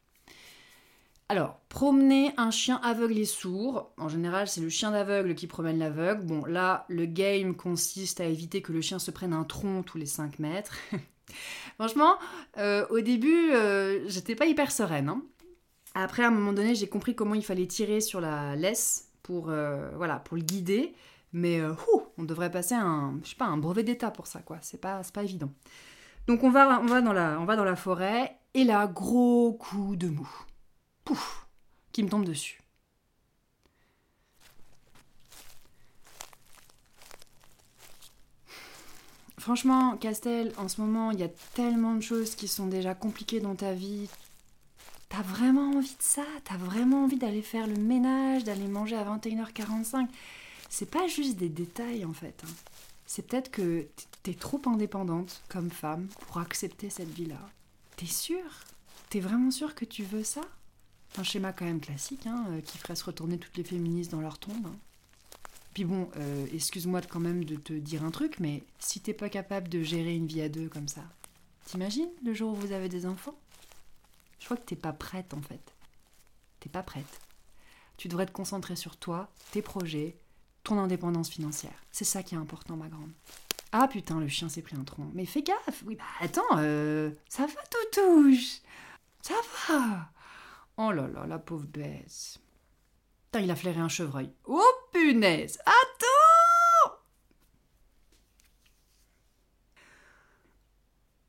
Alors, 1.27 1.59
promener 1.69 2.33
un 2.37 2.51
chien 2.51 2.79
aveugle 2.83 3.17
et 3.17 3.25
sourd, 3.25 3.91
en 3.97 4.09
général 4.09 4.47
c'est 4.47 4.61
le 4.61 4.69
chien 4.69 4.91
d'aveugle 4.91 5.33
qui 5.33 5.47
promène 5.47 5.79
l'aveugle. 5.79 6.23
Bon, 6.23 6.45
là, 6.45 6.85
le 6.87 7.05
game 7.05 7.55
consiste 7.55 8.21
à 8.21 8.25
éviter 8.25 8.61
que 8.61 8.71
le 8.71 8.81
chien 8.81 8.99
se 8.99 9.09
prenne 9.09 9.33
un 9.33 9.43
tronc 9.43 9.83
tous 9.83 9.97
les 9.97 10.05
5 10.05 10.37
mètres. 10.37 10.77
Franchement, 11.79 12.15
au 12.89 12.99
début, 13.01 13.51
j'étais 14.05 14.35
pas 14.35 14.45
hyper 14.45 14.71
sereine. 14.71 15.09
Hein. 15.09 15.23
Après, 15.95 16.23
à 16.23 16.27
un 16.27 16.31
moment 16.31 16.51
donné, 16.51 16.75
j'ai 16.75 16.89
compris 16.89 17.15
comment 17.15 17.35
il 17.35 17.43
fallait 17.43 17.67
tirer 17.67 18.01
sur 18.01 18.19
la 18.19 18.57
laisse 18.57 19.09
pour, 19.23 19.49
euh, 19.49 19.89
voilà, 19.95 20.17
pour 20.17 20.35
le 20.35 20.43
guider. 20.43 20.93
Mais 21.31 21.59
euh, 21.61 21.73
on 22.17 22.23
devrait 22.23 22.51
passer 22.51 22.75
un, 22.75 23.17
je 23.23 23.33
pas, 23.35 23.45
un 23.45 23.57
brevet 23.57 23.83
d'état 23.83 24.11
pour 24.11 24.27
ça, 24.27 24.41
quoi. 24.41 24.57
C'est 24.61 24.79
pas, 24.79 25.01
pas 25.13 25.23
évident. 25.23 25.51
Donc 26.27 26.43
on 26.43 26.49
va, 26.49 26.81
on, 26.81 26.85
va 26.85 27.01
dans 27.01 27.13
la, 27.13 27.39
on 27.39 27.45
va 27.45 27.55
dans 27.55 27.63
la 27.63 27.75
forêt, 27.77 28.37
et 28.53 28.65
là, 28.65 28.87
gros 28.87 29.53
coup 29.53 29.95
de 29.95 30.07
mou. 30.07 30.29
Pouf 31.05 31.47
Qui 31.93 32.03
me 32.03 32.09
tombe 32.09 32.25
dessus. 32.25 32.59
Franchement, 39.37 39.95
Castel, 39.97 40.51
en 40.57 40.67
ce 40.67 40.81
moment, 40.81 41.11
il 41.11 41.19
y 41.19 41.23
a 41.23 41.29
tellement 41.53 41.93
de 41.93 42.01
choses 42.01 42.33
qui 42.33 42.47
sont 42.47 42.65
déjà 42.65 42.95
compliquées 42.95 43.39
dans 43.39 43.53
ta 43.53 43.73
vie. 43.73 44.09
T'as 45.07 45.21
vraiment 45.21 45.77
envie 45.77 45.95
de 45.95 46.01
ça? 46.01 46.25
T'as 46.45 46.57
vraiment 46.57 47.03
envie 47.03 47.17
d'aller 47.17 47.43
faire 47.43 47.67
le 47.67 47.75
ménage, 47.75 48.43
d'aller 48.43 48.67
manger 48.67 48.95
à 48.95 49.03
21h45 49.03 50.07
C'est 50.67 50.89
pas 50.89 51.05
juste 51.05 51.37
des 51.37 51.49
détails 51.49 52.05
en 52.05 52.13
fait. 52.13 52.43
Hein. 52.43 52.51
C'est 53.05 53.27
peut-être 53.27 53.51
que 53.51 53.85
t'es 54.23 54.33
trop 54.33 54.59
indépendante 54.65 55.43
comme 55.47 55.69
femme 55.69 56.07
pour 56.21 56.39
accepter 56.39 56.89
cette 56.89 57.13
vie-là. 57.13 57.39
T'es 57.97 58.07
sûre? 58.07 58.65
T'es 59.11 59.19
vraiment 59.19 59.51
sûre 59.51 59.75
que 59.75 59.85
tu 59.85 60.01
veux 60.01 60.23
ça? 60.23 60.41
Un 61.17 61.23
schéma 61.23 61.53
quand 61.53 61.65
même 61.65 61.79
classique, 61.79 62.27
hein, 62.27 62.45
euh, 62.49 62.61
qui 62.61 62.77
ferait 62.77 62.95
se 62.95 63.05
retourner 63.05 63.37
toutes 63.37 63.55
les 63.55 63.63
féministes 63.63 64.11
dans 64.11 64.19
leur 64.19 64.37
tombe. 64.37 64.67
Puis 65.73 65.85
bon, 65.85 66.09
euh, 66.17 66.45
excuse-moi 66.53 67.01
quand 67.01 67.19
même 67.19 67.45
de 67.45 67.55
te 67.55 67.73
dire 67.73 68.03
un 68.03 68.11
truc, 68.11 68.39
mais 68.39 68.63
si 68.79 68.99
t'es 68.99 69.13
pas 69.13 69.29
capable 69.29 69.69
de 69.69 69.81
gérer 69.81 70.15
une 70.15 70.27
vie 70.27 70.41
à 70.41 70.49
deux 70.49 70.67
comme 70.67 70.87
ça, 70.87 71.03
t'imagines 71.65 72.09
le 72.23 72.33
jour 72.33 72.51
où 72.51 72.55
vous 72.55 72.73
avez 72.73 72.89
des 72.89 73.05
enfants? 73.05 73.37
Je 74.39 74.45
crois 74.45 74.57
que 74.57 74.65
t'es 74.65 74.75
pas 74.75 74.93
prête 74.93 75.33
en 75.33 75.41
fait. 75.41 75.73
T'es 76.59 76.69
pas 76.69 76.83
prête. 76.83 77.19
Tu 77.97 78.07
devrais 78.07 78.25
te 78.25 78.31
concentrer 78.31 78.75
sur 78.75 78.97
toi, 78.97 79.29
tes 79.51 79.61
projets, 79.61 80.17
ton 80.63 80.77
indépendance 80.79 81.29
financière. 81.29 81.83
C'est 81.91 82.03
ça 82.03 82.23
qui 82.23 82.35
est 82.35 82.37
important, 82.37 82.75
ma 82.75 82.89
grande. 82.89 83.11
Ah 83.71 83.87
putain, 83.87 84.19
le 84.19 84.27
chien 84.27 84.49
s'est 84.49 84.61
pris 84.61 84.75
un 84.75 84.83
tronc. 84.83 85.09
Mais 85.13 85.25
fais 85.25 85.43
gaffe. 85.43 85.83
Oui, 85.85 85.95
bah 85.95 86.03
attends, 86.19 86.57
euh, 86.57 87.11
ça 87.29 87.45
va, 87.45 87.61
touche. 87.91 88.59
Ça 89.21 89.33
va. 89.67 90.09
Oh 90.77 90.91
là 90.91 91.07
là, 91.07 91.25
la 91.25 91.39
pauvre 91.39 91.67
bête. 91.67 92.39
Putain, 93.25 93.41
il 93.41 93.51
a 93.51 93.55
flairé 93.55 93.79
un 93.79 93.89
chevreuil. 93.89 94.31
Oh 94.45 94.63
punaise. 94.91 95.57
Attends 95.65 96.95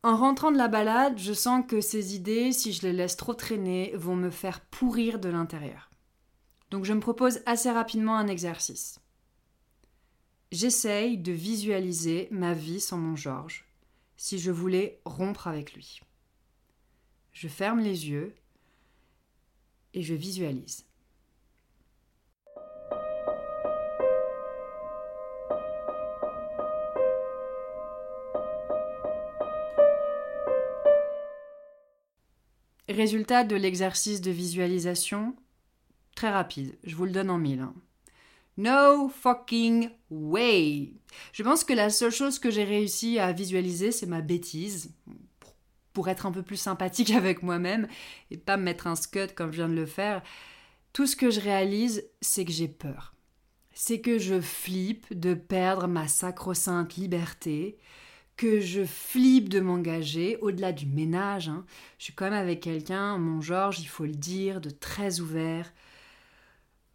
En 0.03 0.17
rentrant 0.17 0.53
de 0.53 0.57
la 0.57 0.69
balade, 0.69 1.19
je 1.19 1.33
sens 1.33 1.65
que 1.67 1.81
ces 1.81 2.15
idées, 2.15 2.53
si 2.53 2.73
je 2.73 2.83
les 2.83 2.93
laisse 2.93 3.17
trop 3.17 3.35
traîner, 3.35 3.93
vont 3.97 4.15
me 4.15 4.31
faire 4.31 4.61
pourrir 4.61 5.19
de 5.19 5.29
l'intérieur. 5.29 5.91
Donc 6.71 6.85
je 6.85 6.93
me 6.93 7.01
propose 7.01 7.41
assez 7.45 7.71
rapidement 7.71 8.17
un 8.17 8.29
exercice. 8.29 9.01
J'essaye 10.53 11.19
de 11.19 11.33
visualiser 11.33 12.29
ma 12.31 12.53
vie 12.55 12.81
sans 12.81 12.99
mon 12.99 13.17
Georges, 13.17 13.67
si 14.17 14.39
je 14.39 14.53
voulais 14.53 15.01
rompre 15.05 15.49
avec 15.49 15.75
lui. 15.75 16.01
Je 17.33 17.49
ferme 17.49 17.81
les 17.81 18.09
yeux 18.09 18.33
et 19.97 20.03
je 20.03 20.15
visualise. 20.15 20.85
Résultat 32.89 33.43
de 33.43 33.57
l'exercice 33.57 34.21
de 34.21 34.31
visualisation 34.31 35.35
Très 36.15 36.31
rapide, 36.31 36.79
je 36.85 36.95
vous 36.95 37.05
le 37.05 37.11
donne 37.11 37.31
en 37.31 37.37
mille. 37.37 37.61
Hein. 37.61 37.75
No 38.57 39.09
fucking 39.09 39.91
way. 40.11 40.93
Je 41.33 41.43
pense 41.43 41.63
que 41.63 41.75
la 41.75 41.91
seule 41.91 42.13
chose 42.13 42.39
que 42.39 42.51
j'ai 42.51 42.65
réussi 42.65 43.19
à 43.19 43.33
visualiser, 43.33 43.93
c'est 43.93 44.07
ma 44.07 44.23
bêtise, 44.23 44.95
pour 45.97 46.11
être 46.11 46.27
un 46.27 46.31
peu 46.31 46.43
plus 46.43 46.59
sympathique 46.59 47.11
avec 47.23 47.43
moi-même 47.43 47.89
et 48.31 48.37
pas 48.37 48.59
me 48.59 48.65
mettre 48.65 48.87
un 48.87 48.97
scud 48.97 49.35
comme 49.35 49.51
je 49.51 49.57
viens 49.57 49.69
de 49.71 49.73
le 49.73 49.87
faire. 49.87 50.23
Tout 50.93 51.07
ce 51.07 51.17
que 51.17 51.31
je 51.31 51.41
réalise, 51.41 52.07
c'est 52.21 52.45
que 52.45 52.53
j'ai 52.53 52.69
peur. 52.69 53.15
C'est 53.73 54.03
que 54.03 54.19
je 54.19 54.39
flippe 54.39 55.19
de 55.19 55.33
perdre 55.33 55.87
ma 55.87 56.07
sacro-sainte 56.07 56.97
liberté, 56.97 57.79
que 58.37 58.61
je 58.61 58.85
flippe 58.85 59.49
de 59.49 59.61
m'engager, 59.61 60.37
au-delà 60.43 60.73
du 60.73 60.85
ménage. 60.85 61.49
Hein. 61.49 61.65
Je 61.99 62.05
suis 62.05 62.13
quand 62.13 62.27
même 62.27 62.35
avec 62.35 62.61
quelqu'un, 62.61 63.17
mon 63.17 63.41
Georges, 63.41 63.81
il 63.81 63.89
faut 63.89 64.05
le 64.05 64.13
dire, 64.13 64.61
de 64.61 64.69
très 64.69 65.21
ouvert. 65.21 65.73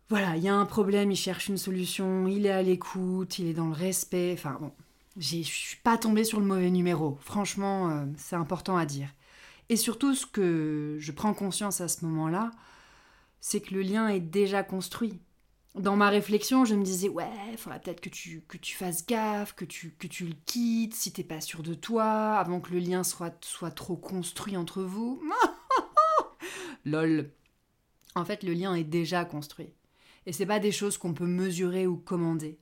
Voilà, 0.10 0.38
il 0.38 0.44
y 0.44 0.48
a 0.48 0.54
un 0.54 0.66
problème, 0.68 1.10
il 1.10 1.16
cherche 1.16 1.48
une 1.48 1.58
solution, 1.58 2.28
il 2.28 2.46
est 2.46 2.52
à 2.52 2.62
l'écoute, 2.62 3.40
il 3.40 3.48
est 3.48 3.54
dans 3.54 3.68
le 3.70 3.74
respect. 3.74 4.36
Enfin 4.38 4.60
bon, 4.62 4.72
je 5.18 5.42
suis 5.42 5.78
pas 5.78 5.98
tombée 5.98 6.24
sur 6.24 6.40
le 6.40 6.46
mauvais 6.46 6.70
numéro. 6.70 7.18
Franchement, 7.22 7.90
euh, 7.90 8.06
c'est 8.18 8.36
important 8.36 8.78
à 8.78 8.86
dire. 8.86 9.10
Et 9.70 9.76
surtout, 9.76 10.16
ce 10.16 10.26
que 10.26 10.98
je 11.00 11.12
prends 11.12 11.34
conscience 11.34 11.82
à 11.82 11.88
ce 11.88 12.06
moment-là, 12.06 12.52
c'est 13.40 13.62
que 13.62 13.74
le 13.74 13.82
lien 13.82 14.08
est 14.08 14.20
déjà 14.20 14.64
construit 14.64 15.20
dans 15.76 15.96
ma 15.96 16.10
réflexion, 16.10 16.66
je 16.66 16.76
me 16.76 16.84
disais, 16.84 17.08
ouais, 17.08 17.30
il 17.52 17.58
faudrait 17.58 17.80
peut-être 17.80 18.02
que 18.02 18.10
tu, 18.10 18.42
que 18.48 18.58
tu 18.58 18.76
fasses 18.76 19.06
gaffe, 19.06 19.54
que 19.56 19.66
tu, 19.66 19.92
que 19.98 20.08
tu 20.08 20.26
le 20.26 20.36
quittes 20.46 20.94
si 20.94 21.14
t'es 21.14 21.24
pas 21.24 21.40
sûr 21.40 21.64
de 21.64 21.74
toi, 21.74 22.36
avant 22.36 22.60
que 22.60 22.72
le 22.74 22.80
lien 22.80 23.04
soit, 23.04 23.44
soit 23.44 23.72
trop 23.72 23.96
construit 23.96 24.58
entre 24.58 24.84
vous. 24.84 25.22
Lol. 26.86 27.32
En 28.16 28.26
fait, 28.26 28.44
le 28.44 28.54
lien 28.54 28.76
est 28.76 28.84
déjà 28.84 29.24
construit. 29.24 29.74
Et 30.26 30.34
c'est 30.34 30.46
pas 30.46 30.60
des 30.60 30.74
choses 30.74 30.98
qu'on 30.98 31.14
peut 31.14 31.26
mesurer 31.26 31.88
ou 31.88 31.96
commander. 31.96 32.60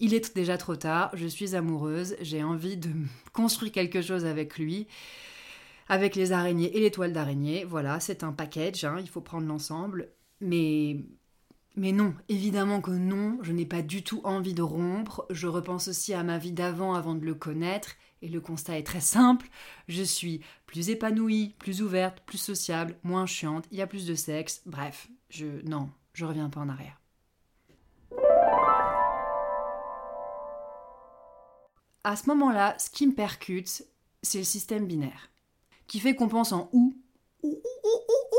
Il 0.00 0.12
est 0.12 0.34
déjà 0.34 0.58
trop 0.58 0.76
tard, 0.76 1.10
je 1.14 1.26
suis 1.26 1.54
amoureuse, 1.54 2.16
j'ai 2.20 2.42
envie 2.42 2.76
de 2.76 2.90
construire 3.32 3.72
quelque 3.72 4.02
chose 4.02 4.26
avec 4.26 4.58
lui, 4.58 4.86
avec 5.88 6.16
les 6.16 6.32
araignées 6.32 6.76
et 6.76 6.80
les 6.80 6.90
toiles 6.90 7.12
d'araignée. 7.12 7.64
Voilà, 7.64 8.00
c'est 8.00 8.22
un 8.22 8.32
package, 8.32 8.84
hein, 8.84 8.96
il 9.00 9.08
faut 9.08 9.20
prendre 9.20 9.46
l'ensemble. 9.46 10.10
Mais 10.40 11.92
non, 11.92 12.14
évidemment 12.28 12.80
que 12.80 12.90
non, 12.90 13.38
je 13.42 13.52
n'ai 13.52 13.66
pas 13.66 13.82
du 13.82 14.02
tout 14.02 14.20
envie 14.24 14.54
de 14.54 14.62
rompre, 14.62 15.26
je 15.30 15.46
repense 15.46 15.88
aussi 15.88 16.14
à 16.14 16.22
ma 16.22 16.38
vie 16.38 16.52
d'avant 16.52 16.94
avant 16.94 17.14
de 17.14 17.24
le 17.24 17.34
connaître, 17.34 17.96
et 18.22 18.28
le 18.28 18.40
constat 18.40 18.78
est 18.78 18.86
très 18.86 19.00
simple, 19.00 19.46
je 19.88 20.02
suis 20.02 20.40
plus 20.64 20.88
épanouie, 20.88 21.54
plus 21.58 21.82
ouverte, 21.82 22.20
plus 22.24 22.38
sociable, 22.38 22.96
moins 23.02 23.26
chiante, 23.26 23.66
il 23.70 23.78
y 23.78 23.82
a 23.82 23.86
plus 23.86 24.06
de 24.06 24.14
sexe, 24.14 24.62
bref, 24.64 25.08
je... 25.28 25.46
non, 25.66 25.90
je 26.14 26.24
reviens 26.24 26.48
pas 26.48 26.60
en 26.60 26.68
arrière. 26.70 26.98
À 32.06 32.14
ce 32.14 32.28
moment-là, 32.28 32.76
ce 32.78 32.88
qui 32.88 33.04
me 33.08 33.14
percute, 33.14 33.84
c'est 34.22 34.38
le 34.38 34.44
système 34.44 34.86
binaire, 34.86 35.28
qui 35.88 35.98
fait 35.98 36.14
qu'on 36.14 36.28
pense 36.28 36.52
en 36.52 36.68
ou, 36.72 36.96
ou, 37.42 37.48
ou, 37.48 37.52
ou, 37.52 38.36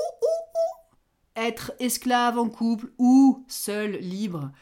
être 1.36 1.74
esclave 1.80 2.40
en 2.40 2.48
couple 2.48 2.94
ou 2.98 3.44
seul, 3.50 3.98
libre, 3.98 4.54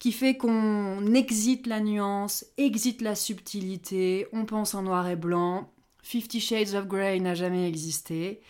qui 0.00 0.10
fait 0.10 0.36
qu'on 0.36 1.14
exite 1.14 1.68
la 1.68 1.78
nuance, 1.78 2.46
exite 2.56 3.00
la 3.00 3.14
subtilité, 3.14 4.26
on 4.32 4.44
pense 4.44 4.74
en 4.74 4.82
noir 4.82 5.06
et 5.06 5.14
blanc, 5.14 5.72
Fifty 6.02 6.40
Shades 6.40 6.74
of 6.74 6.88
Grey 6.88 7.20
n'a 7.20 7.36
jamais 7.36 7.68
existé, 7.68 8.40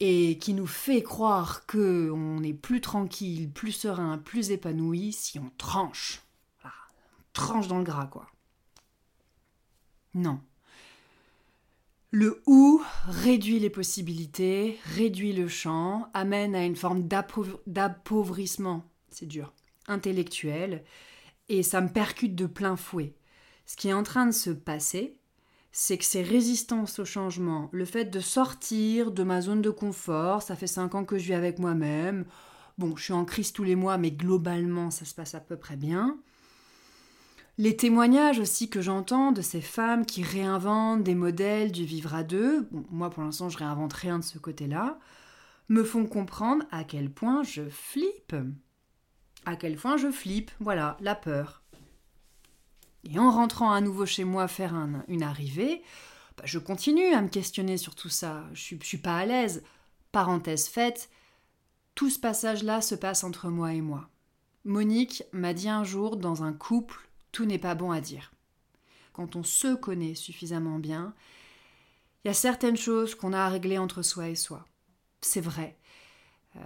et 0.00 0.38
qui 0.38 0.54
nous 0.54 0.66
fait 0.66 1.04
croire 1.04 1.66
que 1.66 2.10
on 2.10 2.42
est 2.42 2.52
plus 2.52 2.80
tranquille, 2.80 3.48
plus 3.48 3.70
serein, 3.70 4.18
plus 4.18 4.50
épanoui 4.50 5.12
si 5.12 5.38
on 5.38 5.52
tranche. 5.56 6.20
on 6.64 6.68
tranche 7.32 7.68
dans 7.68 7.78
le 7.78 7.84
gras, 7.84 8.06
quoi. 8.06 8.26
Non. 10.14 10.40
Le 12.10 12.40
ou 12.46 12.80
réduit 13.08 13.58
les 13.58 13.70
possibilités, 13.70 14.78
réduit 14.94 15.32
le 15.32 15.48
champ, 15.48 16.08
amène 16.14 16.54
à 16.54 16.64
une 16.64 16.76
forme 16.76 17.08
d'appauvrissement, 17.66 18.84
c'est 19.10 19.26
dur, 19.26 19.52
intellectuel, 19.88 20.84
et 21.48 21.64
ça 21.64 21.80
me 21.80 21.88
percute 21.88 22.36
de 22.36 22.46
plein 22.46 22.76
fouet. 22.76 23.16
Ce 23.66 23.76
qui 23.76 23.88
est 23.88 23.92
en 23.92 24.04
train 24.04 24.26
de 24.26 24.32
se 24.32 24.50
passer, 24.50 25.18
c'est 25.72 25.98
que 25.98 26.04
ces 26.04 26.22
résistances 26.22 27.00
au 27.00 27.04
changement, 27.04 27.68
le 27.72 27.84
fait 27.84 28.04
de 28.04 28.20
sortir 28.20 29.10
de 29.10 29.24
ma 29.24 29.40
zone 29.40 29.60
de 29.60 29.70
confort, 29.70 30.42
ça 30.42 30.54
fait 30.54 30.68
cinq 30.68 30.94
ans 30.94 31.04
que 31.04 31.18
je 31.18 31.24
vis 31.24 31.34
avec 31.34 31.58
moi-même, 31.58 32.26
bon, 32.78 32.94
je 32.94 33.02
suis 33.02 33.12
en 33.12 33.24
crise 33.24 33.52
tous 33.52 33.64
les 33.64 33.74
mois, 33.74 33.98
mais 33.98 34.12
globalement, 34.12 34.92
ça 34.92 35.04
se 35.04 35.16
passe 35.16 35.34
à 35.34 35.40
peu 35.40 35.56
près 35.56 35.76
bien. 35.76 36.16
Les 37.56 37.76
témoignages 37.76 38.40
aussi 38.40 38.68
que 38.68 38.80
j'entends 38.80 39.30
de 39.30 39.40
ces 39.40 39.60
femmes 39.60 40.06
qui 40.06 40.24
réinventent 40.24 41.04
des 41.04 41.14
modèles 41.14 41.70
du 41.70 41.84
vivre 41.84 42.14
à 42.14 42.24
deux, 42.24 42.68
moi 42.90 43.10
pour 43.10 43.22
l'instant 43.22 43.48
je 43.48 43.58
réinvente 43.58 43.92
rien 43.92 44.18
de 44.18 44.24
ce 44.24 44.38
côté-là, 44.38 44.98
me 45.68 45.84
font 45.84 46.04
comprendre 46.04 46.64
à 46.72 46.82
quel 46.82 47.10
point 47.10 47.44
je 47.44 47.68
flippe. 47.68 48.34
À 49.46 49.54
quel 49.54 49.76
point 49.76 49.96
je 49.96 50.10
flippe, 50.10 50.50
voilà, 50.58 50.96
la 51.00 51.14
peur. 51.14 51.62
Et 53.04 53.18
en 53.18 53.30
rentrant 53.30 53.70
à 53.70 53.80
nouveau 53.80 54.06
chez 54.06 54.24
moi 54.24 54.48
faire 54.48 54.74
une 55.06 55.22
arrivée, 55.22 55.82
bah, 56.36 56.44
je 56.46 56.58
continue 56.58 57.12
à 57.12 57.22
me 57.22 57.28
questionner 57.28 57.76
sur 57.76 57.94
tout 57.94 58.08
ça. 58.08 58.44
Je 58.52 58.74
ne 58.74 58.80
suis 58.80 58.98
pas 58.98 59.18
à 59.18 59.26
l'aise. 59.26 59.62
Parenthèse 60.10 60.68
faite, 60.68 61.08
tout 61.94 62.10
ce 62.10 62.18
passage-là 62.18 62.80
se 62.80 62.94
passe 62.94 63.22
entre 63.22 63.48
moi 63.48 63.74
et 63.74 63.80
moi. 63.80 64.08
Monique 64.64 65.22
m'a 65.32 65.52
dit 65.52 65.68
un 65.68 65.84
jour, 65.84 66.16
dans 66.16 66.42
un 66.42 66.52
couple, 66.52 67.08
tout 67.34 67.44
n'est 67.44 67.58
pas 67.58 67.74
bon 67.74 67.90
à 67.90 68.00
dire. 68.00 68.32
Quand 69.12 69.36
on 69.36 69.42
se 69.42 69.74
connaît 69.74 70.14
suffisamment 70.14 70.78
bien, 70.78 71.14
il 72.24 72.28
y 72.28 72.30
a 72.30 72.34
certaines 72.34 72.76
choses 72.76 73.14
qu'on 73.14 73.32
a 73.32 73.40
à 73.40 73.48
régler 73.48 73.76
entre 73.76 74.02
soi 74.02 74.28
et 74.28 74.36
soi. 74.36 74.66
C'est 75.20 75.40
vrai. 75.40 75.76
Euh, 76.56 76.60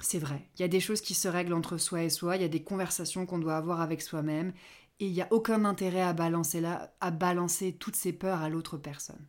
c'est 0.00 0.18
vrai. 0.18 0.48
Il 0.56 0.62
y 0.62 0.64
a 0.64 0.68
des 0.68 0.80
choses 0.80 1.02
qui 1.02 1.14
se 1.14 1.28
règlent 1.28 1.52
entre 1.52 1.76
soi 1.76 2.02
et 2.02 2.10
soi, 2.10 2.36
il 2.36 2.42
y 2.42 2.46
a 2.46 2.48
des 2.48 2.62
conversations 2.62 3.26
qu'on 3.26 3.38
doit 3.38 3.56
avoir 3.56 3.82
avec 3.82 4.00
soi-même, 4.00 4.52
et 4.98 5.06
il 5.06 5.12
n'y 5.12 5.22
a 5.22 5.28
aucun 5.30 5.64
intérêt 5.66 6.00
à 6.00 6.14
balancer, 6.14 6.62
là, 6.62 6.94
à 7.00 7.10
balancer 7.10 7.74
toutes 7.74 7.96
ces 7.96 8.14
peurs 8.14 8.40
à 8.40 8.48
l'autre 8.48 8.78
personne. 8.78 9.28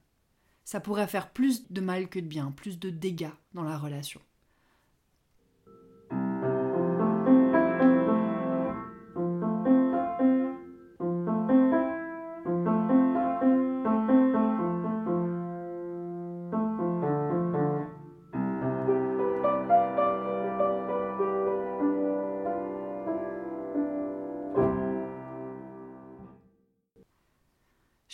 Ça 0.63 0.79
pourrait 0.79 1.07
faire 1.07 1.31
plus 1.31 1.69
de 1.71 1.81
mal 1.81 2.07
que 2.07 2.19
de 2.19 2.25
bien, 2.25 2.51
plus 2.51 2.79
de 2.79 2.89
dégâts 2.89 3.35
dans 3.53 3.63
la 3.63 3.77
relation. 3.77 4.21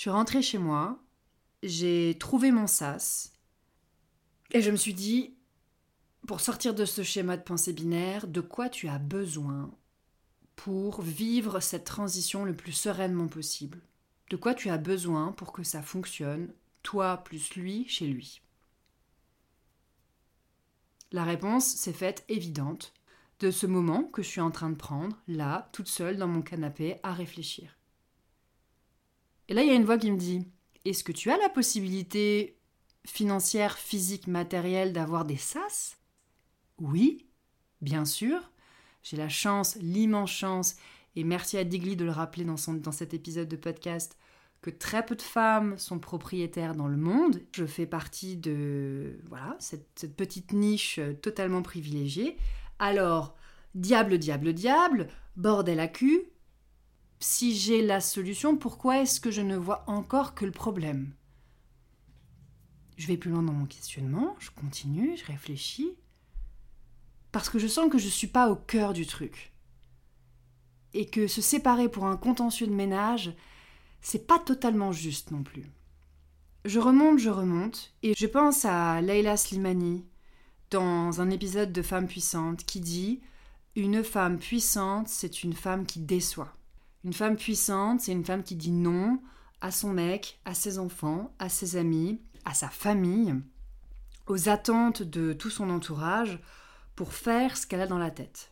Suis 0.03 0.09
rentrée 0.09 0.41
chez 0.41 0.57
moi, 0.57 1.01
j'ai 1.61 2.17
trouvé 2.19 2.51
mon 2.51 2.67
sas, 2.67 3.31
et 4.51 4.61
je 4.61 4.69
me 4.69 4.75
suis 4.75 4.93
dit, 4.93 5.37
pour 6.27 6.41
sortir 6.41 6.75
de 6.75 6.83
ce 6.83 7.03
schéma 7.03 7.37
de 7.37 7.41
pensée 7.41 7.71
binaire, 7.71 8.27
de 8.27 8.41
quoi 8.41 8.67
tu 8.67 8.89
as 8.89 8.99
besoin 8.99 9.71
pour 10.57 11.01
vivre 11.01 11.61
cette 11.61 11.85
transition 11.85 12.43
le 12.43 12.53
plus 12.53 12.73
sereinement 12.73 13.29
possible? 13.29 13.79
De 14.29 14.35
quoi 14.35 14.53
tu 14.53 14.69
as 14.69 14.77
besoin 14.77 15.31
pour 15.31 15.53
que 15.53 15.63
ça 15.63 15.81
fonctionne, 15.81 16.53
toi 16.81 17.23
plus 17.23 17.55
lui, 17.55 17.87
chez 17.87 18.07
lui? 18.07 18.41
La 21.13 21.23
réponse 21.23 21.65
s'est 21.65 21.93
faite 21.93 22.25
évidente. 22.27 22.93
De 23.39 23.51
ce 23.51 23.67
moment 23.67 24.03
que 24.03 24.21
je 24.21 24.27
suis 24.27 24.41
en 24.41 24.51
train 24.51 24.69
de 24.69 24.75
prendre, 24.75 25.15
là, 25.29 25.69
toute 25.71 25.87
seule 25.87 26.17
dans 26.17 26.27
mon 26.27 26.41
canapé, 26.41 26.99
à 27.03 27.13
réfléchir. 27.13 27.77
Et 29.49 29.53
là, 29.53 29.62
il 29.62 29.67
y 29.67 29.71
a 29.71 29.75
une 29.75 29.86
voix 29.86 29.97
qui 29.97 30.12
me 30.12 30.17
dit 30.17 30.47
Est-ce 30.86 31.03
que 31.03 31.12
tu 31.12 31.32
as 31.32 31.38
la 31.38 31.49
possibilité 31.49 32.58
financière, 33.06 33.77
physique, 33.77 34.27
matérielle 34.27 34.93
d'avoir 34.93 35.25
des 35.25 35.38
sas? 35.38 35.97
Oui, 36.79 37.27
bien 37.82 38.06
sûr. 38.06 38.51
J'ai 39.03 39.17
la 39.17 39.29
chance, 39.29 39.75
l'immense 39.82 40.32
chance, 40.32 40.75
et 41.15 41.23
merci 41.23 41.58
à 41.58 41.63
Digli 41.63 41.95
de 41.95 42.06
le 42.06 42.12
rappeler 42.12 42.45
dans, 42.45 42.58
cet 42.58 43.13
épisode 43.13 43.49
de 43.49 43.58
podcast, 43.58 44.17
que 44.62 44.69
très 44.69 45.06
peu 45.06 45.15
de 45.15 45.21
femmes 45.21 45.77
sont 45.77 45.99
propriétaires 45.99 46.73
dans 46.73 46.88
le 46.88 46.95
monde. 46.95 47.41
Je 47.51 47.65
fais 47.65 47.86
partie 47.86 48.38
de 48.38 49.19
cette 49.60 50.15
petite 50.15 50.53
niche 50.53 51.01
totalement 51.21 51.62
privilégiée. 51.62 52.38
Alors, 52.79 53.36
diable, 53.75 54.17
diable, 54.17 54.53
diable, 54.53 55.10
bordel 55.36 55.82
à 55.82 55.88
cul, 55.88 56.23
si 57.23 57.55
j'ai 57.55 57.81
la 57.81 58.01
solution, 58.01 58.57
pourquoi 58.57 58.99
est-ce 59.01 59.21
que 59.21 59.31
je 59.31 59.41
ne 59.41 59.55
vois 59.55 59.83
encore 59.88 60.36
que 60.36 60.45
le 60.45 60.51
problème? 60.51 61.13
Je 62.97 63.07
vais 63.07 63.17
plus 63.17 63.31
loin 63.31 63.41
dans 63.41 63.53
mon 63.53 63.65
questionnement, 63.65 64.36
je 64.39 64.51
continue, 64.51 65.15
je 65.15 65.25
réfléchis. 65.25 65.95
Parce 67.31 67.49
que 67.49 67.59
je 67.59 67.67
sens 67.67 67.89
que 67.89 67.97
je 67.97 68.05
ne 68.05 68.12
suis 68.12 68.27
pas 68.27 68.51
au 68.51 68.55
cœur 68.55 68.93
du 68.93 69.07
truc. 69.07 69.53
Et 70.93 71.05
que 71.05 71.27
se 71.27 71.41
séparer 71.41 71.89
pour 71.89 72.05
un 72.05 72.17
contentieux 72.17 72.67
de 72.67 72.73
ménage, 72.73 73.33
c'est 74.01 74.27
pas 74.27 74.38
totalement 74.38 74.91
juste 74.91 75.31
non 75.31 75.43
plus. 75.43 75.65
Je 76.65 76.79
remonte, 76.79 77.19
je 77.19 77.29
remonte, 77.29 77.93
et 78.03 78.13
je 78.15 78.27
pense 78.27 78.65
à 78.65 79.01
Leila 79.01 79.38
Slimani 79.38 80.05
dans 80.71 81.21
un 81.21 81.29
épisode 81.29 81.71
de 81.71 81.81
Femme 81.81 82.07
puissante 82.07 82.65
qui 82.65 82.79
dit 82.79 83.21
Une 83.75 84.03
femme 84.03 84.38
puissante, 84.38 85.07
c'est 85.07 85.43
une 85.43 85.53
femme 85.53 85.86
qui 85.86 85.99
déçoit. 85.99 86.53
Une 87.05 87.11
femme 87.11 87.35
puissante, 87.35 87.99
c'est 87.99 88.13
une 88.13 88.23
femme 88.23 88.43
qui 88.43 88.55
dit 88.55 88.71
non 88.71 89.19
à 89.59 89.71
son 89.71 89.91
mec, 89.91 90.39
à 90.45 90.53
ses 90.53 90.79
enfants, 90.79 91.33
à 91.37 91.49
ses 91.49 91.75
amis, 91.75 92.21
à 92.45 92.53
sa 92.53 92.69
famille, 92.69 93.35
aux 94.27 94.47
attentes 94.47 95.03
de 95.03 95.33
tout 95.33 95.49
son 95.49 95.69
entourage 95.69 96.39
pour 96.95 97.13
faire 97.13 97.57
ce 97.57 97.67
qu'elle 97.67 97.81
a 97.81 97.87
dans 97.87 97.97
la 97.97 98.09
tête. 98.09 98.51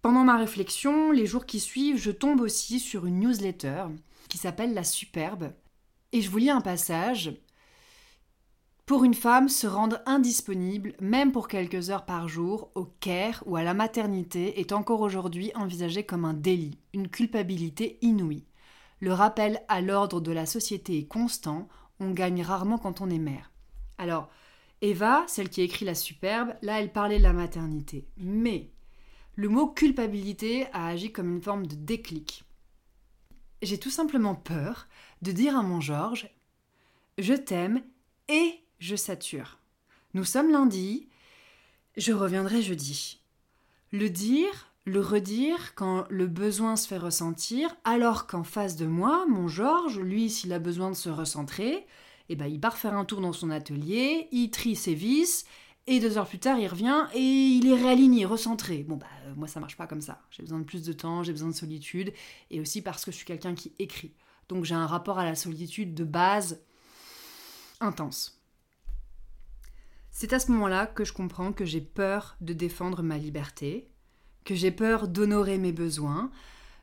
Pendant 0.00 0.24
ma 0.24 0.38
réflexion, 0.38 1.10
les 1.10 1.26
jours 1.26 1.44
qui 1.44 1.60
suivent, 1.60 1.98
je 1.98 2.10
tombe 2.10 2.40
aussi 2.40 2.80
sur 2.80 3.04
une 3.04 3.20
newsletter 3.20 3.86
qui 4.30 4.38
s'appelle 4.38 4.72
La 4.72 4.84
Superbe 4.84 5.52
et 6.12 6.20
je 6.20 6.30
vous 6.30 6.38
lis 6.38 6.50
un 6.50 6.60
passage. 6.60 7.32
Pour 8.86 9.02
une 9.02 9.14
femme, 9.14 9.48
se 9.48 9.66
rendre 9.66 10.00
indisponible, 10.06 10.94
même 11.00 11.32
pour 11.32 11.48
quelques 11.48 11.90
heures 11.90 12.06
par 12.06 12.28
jour, 12.28 12.70
au 12.76 12.84
care 12.84 13.42
ou 13.46 13.56
à 13.56 13.64
la 13.64 13.74
maternité 13.74 14.60
est 14.60 14.70
encore 14.70 15.00
aujourd'hui 15.00 15.50
envisagé 15.56 16.04
comme 16.04 16.24
un 16.24 16.34
délit, 16.34 16.78
une 16.94 17.08
culpabilité 17.08 17.98
inouïe. 18.02 18.44
Le 19.00 19.12
rappel 19.12 19.60
à 19.68 19.80
l'ordre 19.80 20.20
de 20.20 20.30
la 20.30 20.46
société 20.46 20.98
est 20.98 21.08
constant, 21.08 21.68
on 21.98 22.12
gagne 22.12 22.42
rarement 22.42 22.78
quand 22.78 23.00
on 23.00 23.10
est 23.10 23.18
mère. 23.18 23.50
Alors, 23.98 24.30
Eva, 24.82 25.24
celle 25.26 25.48
qui 25.48 25.62
écrit 25.62 25.84
La 25.84 25.94
Superbe, 25.94 26.54
là 26.62 26.80
elle 26.80 26.92
parlait 26.92 27.18
de 27.18 27.24
la 27.24 27.32
maternité. 27.32 28.06
Mais 28.18 28.70
le 29.34 29.48
mot 29.48 29.66
culpabilité 29.66 30.66
a 30.72 30.86
agi 30.86 31.12
comme 31.12 31.30
une 31.30 31.42
forme 31.42 31.66
de 31.66 31.74
déclic. 31.74 32.45
J'ai 33.62 33.78
tout 33.78 33.90
simplement 33.90 34.34
peur 34.34 34.86
de 35.22 35.32
dire 35.32 35.56
à 35.56 35.62
mon 35.62 35.80
Georges 35.80 36.28
Je 37.16 37.32
t'aime 37.32 37.82
et 38.28 38.60
je 38.78 38.96
sature. 38.96 39.58
Nous 40.12 40.24
sommes 40.24 40.50
lundi, 40.50 41.08
je 41.96 42.12
reviendrai 42.12 42.60
jeudi. 42.60 43.20
Le 43.92 44.10
dire, 44.10 44.72
le 44.84 45.00
redire 45.00 45.74
quand 45.74 46.04
le 46.10 46.26
besoin 46.26 46.76
se 46.76 46.86
fait 46.86 46.98
ressentir, 46.98 47.74
alors 47.84 48.26
qu'en 48.26 48.44
face 48.44 48.76
de 48.76 48.86
moi, 48.86 49.24
mon 49.26 49.48
Georges, 49.48 50.00
lui, 50.00 50.28
s'il 50.28 50.52
a 50.52 50.58
besoin 50.58 50.90
de 50.90 50.96
se 50.96 51.08
recentrer, 51.08 51.86
eh 52.28 52.36
ben, 52.36 52.46
il 52.46 52.60
part 52.60 52.76
faire 52.76 52.94
un 52.94 53.04
tour 53.04 53.20
dans 53.20 53.32
son 53.32 53.50
atelier, 53.50 54.28
il 54.32 54.50
trie 54.50 54.76
ses 54.76 54.94
vis 54.94 55.44
Et 55.88 56.00
deux 56.00 56.18
heures 56.18 56.26
plus 56.26 56.40
tard, 56.40 56.58
il 56.58 56.66
revient 56.66 57.06
et 57.14 57.20
il 57.20 57.68
est 57.68 57.80
réaligné, 57.80 58.24
recentré. 58.24 58.82
Bon, 58.82 58.96
bah, 58.96 59.06
euh, 59.26 59.34
moi, 59.36 59.46
ça 59.46 59.60
marche 59.60 59.76
pas 59.76 59.86
comme 59.86 60.00
ça. 60.00 60.20
J'ai 60.30 60.42
besoin 60.42 60.58
de 60.58 60.64
plus 60.64 60.82
de 60.82 60.92
temps, 60.92 61.22
j'ai 61.22 61.32
besoin 61.32 61.48
de 61.48 61.54
solitude, 61.54 62.12
et 62.50 62.60
aussi 62.60 62.82
parce 62.82 63.04
que 63.04 63.12
je 63.12 63.16
suis 63.16 63.26
quelqu'un 63.26 63.54
qui 63.54 63.72
écrit. 63.78 64.12
Donc, 64.48 64.64
j'ai 64.64 64.74
un 64.74 64.86
rapport 64.86 65.18
à 65.20 65.24
la 65.24 65.36
solitude 65.36 65.94
de 65.94 66.04
base 66.04 66.60
intense. 67.80 68.42
C'est 70.10 70.32
à 70.32 70.40
ce 70.40 70.50
moment-là 70.52 70.86
que 70.86 71.04
je 71.04 71.12
comprends 71.12 71.52
que 71.52 71.64
j'ai 71.64 71.80
peur 71.80 72.36
de 72.40 72.52
défendre 72.52 73.02
ma 73.02 73.18
liberté, 73.18 73.88
que 74.44 74.54
j'ai 74.54 74.70
peur 74.72 75.06
d'honorer 75.06 75.58
mes 75.58 75.72
besoins, 75.72 76.30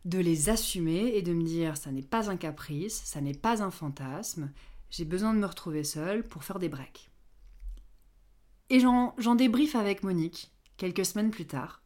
de 0.05 0.19
les 0.19 0.49
assumer 0.49 1.13
et 1.15 1.21
de 1.21 1.33
me 1.33 1.43
dire 1.43 1.75
ça 1.75 1.91
n'est 1.91 2.03
pas 2.03 2.29
un 2.29 2.37
caprice, 2.37 3.01
ça 3.05 3.21
n'est 3.21 3.33
pas 3.33 3.63
un 3.63 3.71
fantasme, 3.71 4.51
j'ai 4.91 5.05
besoin 5.05 5.33
de 5.33 5.39
me 5.39 5.45
retrouver 5.47 5.83
seule 5.83 6.23
pour 6.23 6.43
faire 6.43 6.59
des 6.59 6.69
breaks. 6.69 7.09
Et 8.73 8.79
j'en 8.79 9.35
débriefe 9.35 9.75
avec 9.75 10.01
Monique, 10.01 10.51
quelques 10.77 11.05
semaines 11.05 11.29
plus 11.29 11.45
tard. 11.45 11.83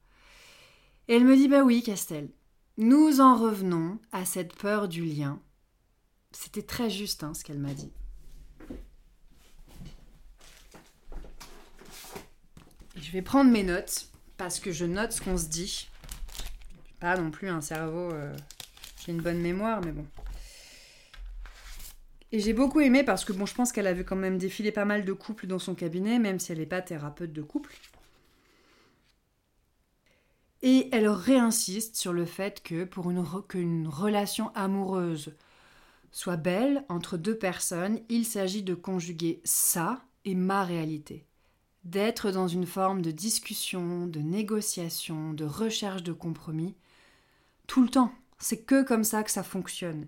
Et 1.10 1.18
elle 1.18 1.26
me 1.26 1.36
dit 1.36 1.50
Bah 1.50 1.62
oui, 1.62 1.84
Castel, 1.84 2.30
nous 2.78 3.20
en 3.20 3.36
revenons 3.36 4.00
à 4.14 4.24
cette 4.24 4.56
peur 4.56 4.88
du 4.88 5.04
lien. 5.04 5.42
C'était 6.32 6.62
très 6.62 6.90
juste 6.90 7.26
hein, 7.26 7.34
ce 7.34 7.44
qu'elle 7.44 7.60
m'a 7.60 7.74
dit. 7.74 7.92
je 12.96 13.12
vais 13.12 13.22
prendre 13.22 13.52
mes 13.52 13.64
notes 13.64 14.08
parce 14.38 14.62
que 14.62 14.72
je 14.72 14.86
note 14.86 15.12
ce 15.12 15.22
qu'on 15.22 15.38
se 15.38 15.48
dit. 15.48 15.90
Pas 17.02 17.18
non 17.18 17.32
plus 17.32 17.50
un 17.50 17.60
cerveau. 17.60 18.12
Euh, 18.14 18.34
j'ai 19.06 19.12
une 19.12 19.22
bonne 19.22 19.40
mémoire, 19.40 19.82
mais 19.84 19.92
bon. 19.92 20.06
Et 22.32 22.40
j'ai 22.40 22.54
beaucoup 22.54 22.82
aimé 22.82 23.04
parce 23.04 23.24
que 23.24 23.34
je 23.34 23.54
pense 23.54 23.72
qu'elle 23.72 23.88
a 23.88 23.94
vu 23.94 24.04
quand 24.04 24.16
même 24.16 24.38
défiler 24.38 24.72
pas 24.72 24.86
mal 24.86 25.06
de 25.06 25.14
couples 25.14 25.48
dans 25.48 25.60
son 25.60 25.76
cabinet, 25.76 26.20
même 26.20 26.40
si 26.40 26.52
elle 26.52 26.58
n'est 26.60 26.66
pas 26.66 26.82
thérapeute 26.82 27.32
de 27.32 27.42
couple. 27.42 27.74
Et 30.62 30.90
elle 30.92 31.08
réinsiste 31.08 31.96
sur 31.96 32.14
le 32.14 32.26
fait 32.26 32.62
que 32.64 32.84
pour 32.84 33.12
une, 33.12 33.24
qu'une 33.48 33.88
relation 33.88 34.52
amoureuse 34.56 35.36
soit 36.12 36.38
belle 36.38 36.84
entre 36.90 37.16
deux 37.16 37.38
personnes, 37.38 38.00
il 38.10 38.26
s'agit 38.26 38.64
de 38.64 38.74
conjuguer 38.74 39.40
ça 39.44 40.02
et 40.26 40.36
ma 40.36 40.64
réalité 40.64 41.28
d'être 41.88 42.32
dans 42.32 42.50
une 42.50 42.66
forme 42.66 43.02
de 43.02 43.12
discussion, 43.12 44.08
de 44.08 44.20
négociation, 44.20 45.34
de 45.34 45.46
recherche 45.46 46.04
de 46.04 46.12
compromis, 46.12 46.76
tout 47.66 47.82
le 47.82 47.90
temps. 47.90 48.12
C'est 48.40 48.64
que 48.64 48.84
comme 48.84 49.06
ça 49.06 49.24
que 49.24 49.32
ça 49.32 49.44
fonctionne. 49.44 50.08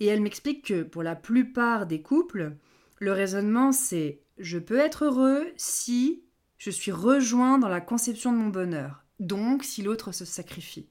Et 0.00 0.06
elle 0.06 0.22
m'explique 0.22 0.66
que 0.66 0.82
pour 0.82 1.02
la 1.02 1.14
plupart 1.14 1.86
des 1.86 2.02
couples, 2.02 2.56
le 2.98 3.12
raisonnement 3.12 3.72
c'est 3.72 4.20
je 4.38 4.58
peux 4.58 4.78
être 4.78 5.04
heureux 5.04 5.46
si 5.56 6.24
je 6.58 6.70
suis 6.70 6.92
rejoint 6.92 7.58
dans 7.58 7.68
la 7.68 7.80
conception 7.80 8.32
de 8.32 8.38
mon 8.38 8.48
bonheur, 8.48 9.04
donc 9.18 9.64
si 9.64 9.82
l'autre 9.82 10.12
se 10.12 10.24
sacrifie. 10.24 10.88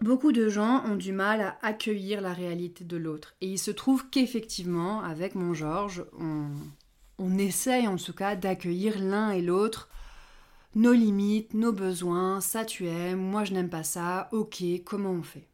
Beaucoup 0.00 0.32
de 0.32 0.48
gens 0.48 0.84
ont 0.84 0.96
du 0.96 1.12
mal 1.12 1.40
à 1.40 1.58
accueillir 1.62 2.20
la 2.20 2.32
réalité 2.32 2.84
de 2.84 2.96
l'autre, 2.96 3.34
et 3.40 3.48
il 3.48 3.58
se 3.58 3.70
trouve 3.70 4.08
qu'effectivement, 4.10 5.02
avec 5.02 5.34
mon 5.34 5.54
Georges, 5.54 6.04
on, 6.18 6.50
on 7.18 7.36
essaye 7.36 7.88
en 7.88 7.96
tout 7.96 8.12
cas 8.12 8.36
d'accueillir 8.36 8.98
l'un 8.98 9.30
et 9.32 9.42
l'autre 9.42 9.88
nos 10.74 10.92
limites, 10.92 11.54
nos 11.54 11.72
besoins, 11.72 12.40
ça 12.40 12.64
tu 12.64 12.86
aimes, 12.86 13.18
moi 13.18 13.44
je 13.44 13.52
n'aime 13.52 13.70
pas 13.70 13.82
ça, 13.82 14.28
ok, 14.32 14.62
comment 14.84 15.10
on 15.10 15.22
fait? 15.22 15.47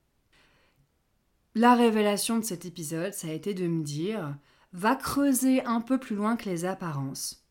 La 1.57 1.77
révélation 1.77 2.39
de 2.41 2.45
cet 2.45 2.65
épisode, 2.65 3.15
ça 3.15 3.29
a 3.29 3.33
été 3.33 3.55
de 3.55 3.69
me 3.69 3.85
dire, 3.85 4.37
va 4.73 4.97
creuser 4.97 5.65
un 5.65 5.81
peu 5.81 5.99
plus 5.99 6.17
loin 6.17 6.37
que 6.37 6.49
les 6.49 6.65
apparences 6.65 7.45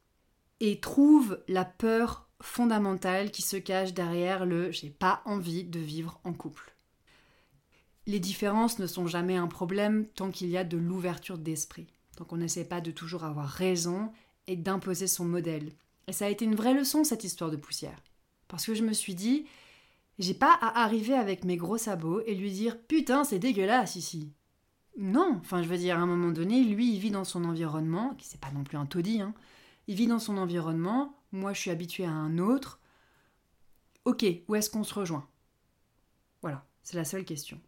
et 0.59 0.81
trouve 0.81 1.41
la 1.47 1.63
peur 1.63 2.27
fondamentale 2.41 3.31
qui 3.31 3.41
se 3.41 3.55
cache 3.55 3.93
derrière 3.93 4.45
le 4.45 4.71
j'ai 4.71 4.89
pas 4.89 5.21
envie 5.23 5.63
de 5.63 5.79
vivre 5.79 6.19
en 6.25 6.33
couple. 6.33 6.73
Les 8.05 8.19
différences 8.19 8.77
ne 8.79 8.87
sont 8.87 9.07
jamais 9.07 9.37
un 9.37 9.47
problème 9.47 10.05
tant 10.15 10.31
qu'il 10.31 10.49
y 10.49 10.57
a 10.57 10.65
de 10.65 10.77
l'ouverture 10.77 11.37
d'esprit. 11.37 11.87
Donc 12.17 12.33
on 12.33 12.37
n'essaie 12.37 12.65
pas 12.65 12.81
de 12.81 12.91
toujours 12.91 13.23
avoir 13.23 13.47
raison 13.47 14.11
et 14.47 14.57
d'imposer 14.57 15.07
son 15.07 15.23
modèle. 15.23 15.71
Et 16.07 16.11
ça 16.11 16.25
a 16.25 16.29
été 16.29 16.43
une 16.43 16.55
vraie 16.55 16.73
leçon, 16.73 17.05
cette 17.05 17.23
histoire 17.23 17.51
de 17.51 17.55
poussière. 17.55 18.03
Parce 18.49 18.65
que 18.65 18.73
je 18.73 18.83
me 18.83 18.91
suis 18.91 19.15
dit, 19.15 19.45
j'ai 20.19 20.33
pas 20.33 20.53
à 20.53 20.83
arriver 20.83 21.13
avec 21.13 21.43
mes 21.43 21.57
gros 21.57 21.77
sabots 21.77 22.21
et 22.25 22.35
lui 22.35 22.51
dire 22.51 22.77
Putain, 22.87 23.23
c'est 23.23 23.39
dégueulasse 23.39 23.95
ici. 23.95 24.33
Non, 24.97 25.37
enfin 25.41 25.63
je 25.63 25.67
veux 25.67 25.77
dire, 25.77 25.97
à 25.97 26.01
un 26.01 26.05
moment 26.05 26.31
donné, 26.31 26.63
lui, 26.63 26.93
il 26.93 26.99
vit 26.99 27.11
dans 27.11 27.23
son 27.23 27.45
environnement, 27.45 28.13
qui 28.15 28.27
c'est 28.27 28.39
pas 28.39 28.51
non 28.51 28.63
plus 28.63 28.77
un 28.77 28.85
taudis, 28.85 29.21
hein. 29.21 29.33
il 29.87 29.95
vit 29.95 30.07
dans 30.07 30.19
son 30.19 30.37
environnement, 30.37 31.17
moi 31.31 31.53
je 31.53 31.61
suis 31.61 31.71
habituée 31.71 32.05
à 32.05 32.11
un 32.11 32.37
autre. 32.37 32.79
Ok, 34.05 34.25
où 34.47 34.55
est-ce 34.55 34.69
qu'on 34.69 34.83
se 34.83 34.93
rejoint? 34.93 35.27
Voilà, 36.41 36.65
c'est 36.83 36.97
la 36.97 37.05
seule 37.05 37.25
question. 37.25 37.59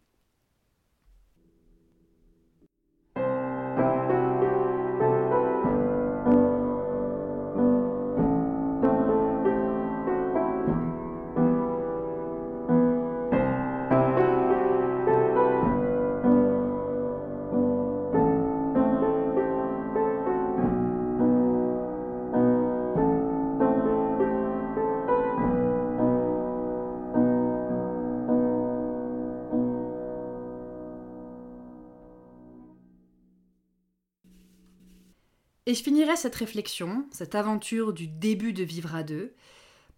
Et 35.66 35.74
je 35.74 35.82
finirai 35.82 36.16
cette 36.16 36.36
réflexion, 36.36 37.06
cette 37.10 37.34
aventure 37.34 37.92
du 37.92 38.06
début 38.06 38.52
de 38.52 38.62
Vivre 38.62 38.94
à 38.94 39.02
deux, 39.02 39.34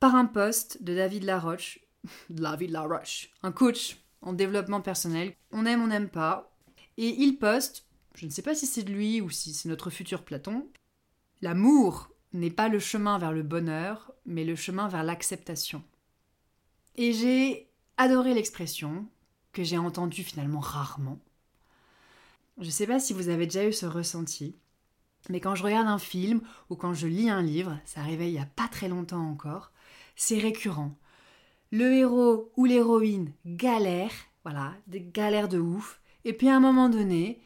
par 0.01 0.15
un 0.15 0.25
post 0.25 0.83
de 0.83 0.95
David 0.95 1.25
Laroche, 1.25 1.81
David 2.31 2.71
Laroche, 2.71 3.31
un 3.43 3.53
coach 3.53 3.99
en 4.23 4.33
développement 4.33 4.81
personnel. 4.81 5.35
On 5.53 5.67
aime, 5.67 5.83
on 5.83 5.89
n'aime 5.89 6.09
pas. 6.09 6.51
Et 6.97 7.09
il 7.09 7.39
poste, 7.39 7.85
je 8.15 8.27
ne 8.27 8.31
sais 8.31 8.43
pas 8.43 8.55
si 8.55 8.67
c'est 8.67 8.83
de 8.83 8.93
lui 8.93 9.21
ou 9.21 9.31
si 9.31 9.53
c'est 9.53 9.69
notre 9.69 9.91
futur 9.91 10.25
Platon, 10.25 10.67
l'amour 11.43 12.11
n'est 12.33 12.51
pas 12.51 12.69
le 12.69 12.79
chemin 12.79 13.19
vers 13.19 13.33
le 13.33 13.43
bonheur, 13.43 14.13
mais 14.27 14.45
le 14.45 14.57
chemin 14.57 14.89
vers 14.89 15.05
l'acceptation. 15.05 15.85
Et 16.97 17.13
j'ai 17.13 17.69
adoré 17.97 18.35
l'expression, 18.35 19.07
que 19.53 19.65
j'ai 19.65 19.79
entendue 19.79 20.25
finalement 20.25 20.61
rarement. 20.61 21.19
Je 22.59 22.67
ne 22.67 22.71
sais 22.71 22.87
pas 22.87 23.01
si 23.01 23.13
vous 23.13 23.29
avez 23.29 23.47
déjà 23.47 23.67
eu 23.67 23.73
ce 23.73 23.87
ressenti, 23.87 24.57
mais 25.29 25.41
quand 25.41 25.55
je 25.55 25.63
regarde 25.63 25.89
un 25.89 25.99
film 25.99 26.41
ou 26.71 26.77
quand 26.77 26.95
je 26.95 27.07
lis 27.07 27.31
un 27.31 27.43
livre, 27.43 27.79
ça 27.85 28.01
arrivait 28.01 28.29
il 28.29 28.33
n'y 28.33 28.39
a 28.39 28.49
pas 28.57 28.69
très 28.69 28.89
longtemps 28.89 29.29
encore, 29.29 29.73
c'est 30.17 30.39
récurrent. 30.39 30.95
Le 31.71 31.93
héros 31.93 32.51
ou 32.57 32.65
l'héroïne 32.65 33.33
galère, 33.45 34.13
voilà, 34.45 34.73
des 34.87 35.01
galères 35.01 35.49
de 35.49 35.59
ouf, 35.59 36.01
et 36.25 36.33
puis 36.33 36.49
à 36.49 36.57
un 36.57 36.61
moment 36.61 36.89
donné, 36.89 37.43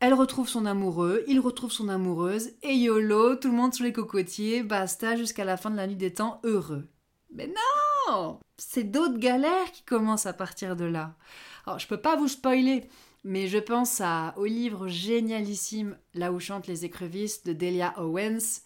elle 0.00 0.14
retrouve 0.14 0.48
son 0.48 0.64
amoureux, 0.64 1.24
il 1.28 1.40
retrouve 1.40 1.70
son 1.70 1.90
amoureuse, 1.90 2.52
et 2.62 2.74
YOLO, 2.74 3.36
tout 3.36 3.50
le 3.50 3.56
monde 3.56 3.74
sous 3.74 3.82
les 3.82 3.92
cocotiers, 3.92 4.62
basta 4.62 5.14
jusqu'à 5.14 5.44
la 5.44 5.58
fin 5.58 5.70
de 5.70 5.76
la 5.76 5.86
nuit 5.86 5.96
des 5.96 6.14
temps 6.14 6.40
heureux. 6.42 6.88
Mais 7.34 7.52
non 8.08 8.40
C'est 8.56 8.84
d'autres 8.84 9.18
galères 9.18 9.70
qui 9.72 9.82
commencent 9.82 10.26
à 10.26 10.32
partir 10.32 10.74
de 10.74 10.86
là. 10.86 11.14
Alors, 11.66 11.78
je 11.78 11.86
peux 11.86 12.00
pas 12.00 12.16
vous 12.16 12.28
spoiler, 12.28 12.88
mais 13.24 13.48
je 13.48 13.58
pense 13.58 14.00
à, 14.00 14.34
au 14.36 14.44
livre 14.44 14.88
génialissime 14.88 15.96
Là 16.14 16.32
où 16.32 16.40
chantent 16.40 16.66
les 16.66 16.84
écrevisses 16.84 17.44
de 17.44 17.52
Delia 17.52 17.94
Owens 17.98 18.62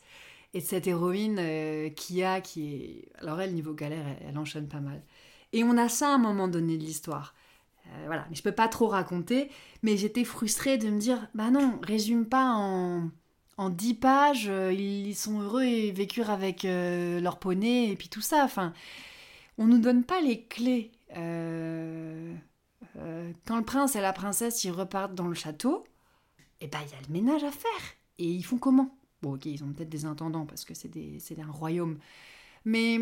et 0.54 0.60
de 0.60 0.64
cette 0.64 0.86
héroïne 0.86 1.38
euh, 1.40 1.90
Kia 1.90 2.40
qui 2.40 2.74
est. 2.74 3.08
Alors, 3.18 3.40
elle, 3.40 3.54
niveau 3.54 3.74
galère, 3.74 4.06
elle, 4.26 4.38
enchaîne 4.38 4.68
pas 4.68 4.80
mal. 4.80 5.02
Et 5.52 5.64
on 5.64 5.76
a 5.76 5.88
ça 5.88 6.08
à 6.10 6.14
un 6.14 6.18
moment 6.18 6.48
donné 6.48 6.78
de 6.78 6.84
l'histoire. 6.84 7.34
Euh, 7.86 8.04
voilà, 8.06 8.26
mais 8.30 8.36
je 8.36 8.42
peux 8.42 8.52
pas 8.52 8.68
trop 8.68 8.86
raconter, 8.88 9.50
mais 9.82 9.96
j'étais 9.96 10.24
frustrée 10.24 10.78
de 10.78 10.88
me 10.88 10.98
dire 10.98 11.28
bah 11.34 11.50
non, 11.50 11.78
résume 11.82 12.26
pas 12.26 12.52
en, 12.54 13.10
en 13.58 13.70
dix 13.70 13.94
pages, 13.94 14.48
euh, 14.48 14.72
ils 14.72 15.14
sont 15.14 15.40
heureux 15.40 15.64
et 15.64 15.92
vécurent 15.92 16.30
avec 16.30 16.62
leur 16.64 17.38
poney 17.38 17.90
et 17.90 17.96
puis 17.96 18.08
tout 18.08 18.22
ça. 18.22 18.44
Enfin, 18.44 18.72
on 19.58 19.66
nous 19.66 19.78
donne 19.78 20.04
pas 20.04 20.20
les 20.20 20.44
clés. 20.44 20.92
Quand 23.46 23.56
le 23.56 23.64
prince 23.64 23.96
et 23.96 24.00
la 24.00 24.12
princesse 24.12 24.64
ils 24.64 24.70
repartent 24.70 25.14
dans 25.14 25.28
le 25.28 25.34
château, 25.34 25.84
eh 26.60 26.66
ben 26.66 26.78
il 26.86 26.90
y 26.92 26.94
a 26.94 27.06
le 27.06 27.12
ménage 27.12 27.44
à 27.44 27.50
faire. 27.50 27.70
Et 28.18 28.26
ils 28.26 28.44
font 28.44 28.58
comment? 28.58 28.96
Bon, 29.22 29.34
ok, 29.34 29.46
ils 29.46 29.64
ont 29.64 29.72
peut-être 29.72 29.88
des 29.88 30.04
intendants 30.04 30.46
parce 30.46 30.64
que 30.64 30.74
c'est 30.74 31.40
un 31.40 31.50
royaume. 31.50 31.98
Mais 32.64 32.98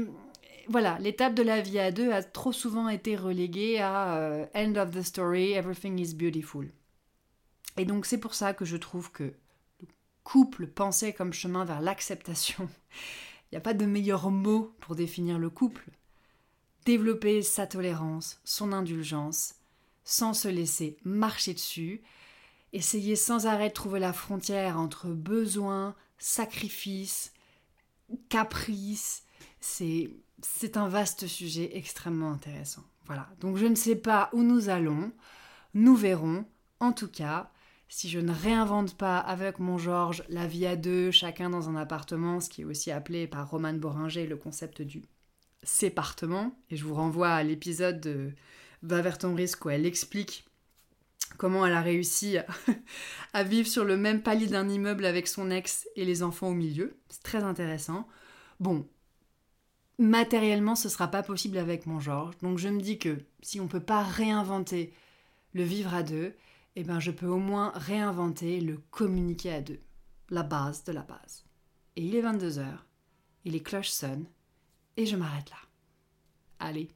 voilà, 0.69 0.99
l'étape 0.99 1.35
de 1.35 1.43
la 1.43 1.61
vie 1.61 1.79
à 1.79 1.91
deux 1.91 2.13
a 2.13 2.23
trop 2.23 2.53
souvent 2.53 2.89
été 2.89 3.17
reléguée 3.17 3.81
à 3.81 4.17
euh, 4.17 4.47
end 4.55 4.77
of 4.77 4.93
the 4.93 5.03
story, 5.03 5.53
everything 5.53 5.99
is 5.99 6.15
beautiful. 6.15 6.69
Et 7.77 7.85
donc 7.85 8.07
c'est 8.07 8.19
pour 8.19 8.35
ça 8.35 8.55
que 8.55 8.65
je 8.65 8.77
trouve 8.77 9.11
que 9.13 9.25
le 9.25 9.89
couple 10.25 10.67
pensé 10.67 11.13
comme 11.13 11.33
chemin 11.33 11.65
vers 11.65 11.81
l'acceptation 11.81 12.69
Il 13.53 13.57
n'y 13.57 13.59
a 13.59 13.63
pas 13.63 13.75
de 13.75 13.85
meilleur 13.85 14.31
mot 14.31 14.75
pour 14.81 14.97
définir 14.97 15.39
le 15.39 15.51
couple. 15.51 15.91
Développer 16.87 17.43
sa 17.43 17.67
tolérance, 17.67 18.41
son 18.45 18.73
indulgence, 18.73 19.57
sans 20.05 20.35
se 20.35 20.49
laisser 20.49 20.97
marcher 21.05 21.55
dessus, 21.55 22.03
essayer 22.73 23.17
sans 23.17 23.47
arrêt 23.47 23.69
de 23.69 23.75
trouver 23.75 24.01
la 24.01 24.13
frontière 24.13 24.79
entre 24.79 25.09
besoin, 25.09 25.95
sacrifice, 26.19 27.33
caprice, 28.29 29.25
c'est 29.61 30.11
c'est 30.45 30.77
un 30.77 30.89
vaste 30.89 31.27
sujet 31.27 31.71
extrêmement 31.77 32.33
intéressant. 32.33 32.83
Voilà. 33.07 33.29
Donc 33.41 33.57
je 33.57 33.67
ne 33.67 33.75
sais 33.75 33.97
pas 33.97 34.29
où 34.33 34.43
nous 34.43 34.69
allons, 34.69 35.13
nous 35.75 35.97
verrons. 35.97 36.45
En 36.81 36.93
tout 36.93 37.09
cas, 37.09 37.51
si 37.89 38.09
je 38.09 38.19
ne 38.19 38.33
réinvente 38.33 38.97
pas 38.97 39.19
avec 39.19 39.59
mon 39.59 39.79
Georges 39.79 40.25
la 40.29 40.47
vie 40.47 40.67
à 40.67 40.77
deux, 40.77 41.11
chacun 41.11 41.51
dans 41.51 41.69
un 41.69 41.77
appartement, 41.77 42.41
ce 42.41 42.49
qui 42.49 42.63
est 42.63 42.65
aussi 42.65 42.91
appelé 42.91 43.27
par 43.27 43.51
Romane 43.51 43.79
Boringer 43.79 44.27
le 44.27 44.37
concept 44.37 44.83
du 44.83 45.03
sépartement, 45.63 46.57
et 46.71 46.77
je 46.77 46.85
vous 46.85 46.95
renvoie 46.95 47.31
à 47.31 47.43
l'épisode 47.43 48.01
de 48.01 48.33
Va 48.83 49.01
vers 49.01 49.19
ton 49.19 49.35
risque 49.35 49.65
où 49.65 49.71
elle 49.71 49.87
explique 49.87 50.45
comment 51.39 51.67
elle 51.67 51.73
a 51.73 51.83
réussi 51.83 52.37
à, 53.33 53.43
vivre 53.43 53.69
sur 53.69 53.85
le 53.85 53.97
même 53.97 54.23
palier 54.23 54.47
d'un 54.47 54.69
immeuble 54.69 55.05
avec 55.05 55.29
son 55.29 55.51
ex 55.51 55.89
et 55.97 56.05
les 56.05 56.23
enfants 56.23 56.49
au 56.49 56.55
milieu. 56.55 56.97
C'est 57.09 57.23
très 57.23 57.43
intéressant. 57.43 58.07
Bon, 58.61 58.87
matériellement, 59.99 60.75
ce 60.75 60.89
sera 60.89 61.09
pas 61.09 61.23
possible 61.23 61.59
avec 61.59 61.87
mon 61.87 62.01
Georges. 62.01 62.37
Donc 62.39 62.59
je 62.59 62.69
me 62.69 62.81
dis 62.81 62.99
que 62.99 63.19
si 63.41 63.61
on 63.61 63.69
peut 63.69 63.81
pas 63.81 64.03
réinventer 64.03 64.93
le 65.53 65.63
vivre 65.63 65.95
à 65.95 66.03
deux, 66.03 66.35
eh 66.77 66.85
ben 66.85 67.01
je 67.01 67.11
peux 67.11 67.27
au 67.27 67.39
moins 67.39 67.73
réinventer 67.75 68.61
le 68.61 68.79
communiquer 68.91 69.53
à 69.53 69.61
deux. 69.61 69.81
La 70.31 70.43
base 70.43 70.85
de 70.85 70.93
la 70.93 71.03
base. 71.03 71.45
Et 71.97 72.05
il 72.05 72.15
est 72.15 72.23
22h, 72.23 72.65
et 73.45 73.51
les 73.51 73.61
cloches 73.61 73.91
sonnent, 73.91 74.27
et 74.97 75.05
je 75.05 75.17
m'arrête 75.17 75.51
là. 75.51 75.57
Allez, 76.59 76.89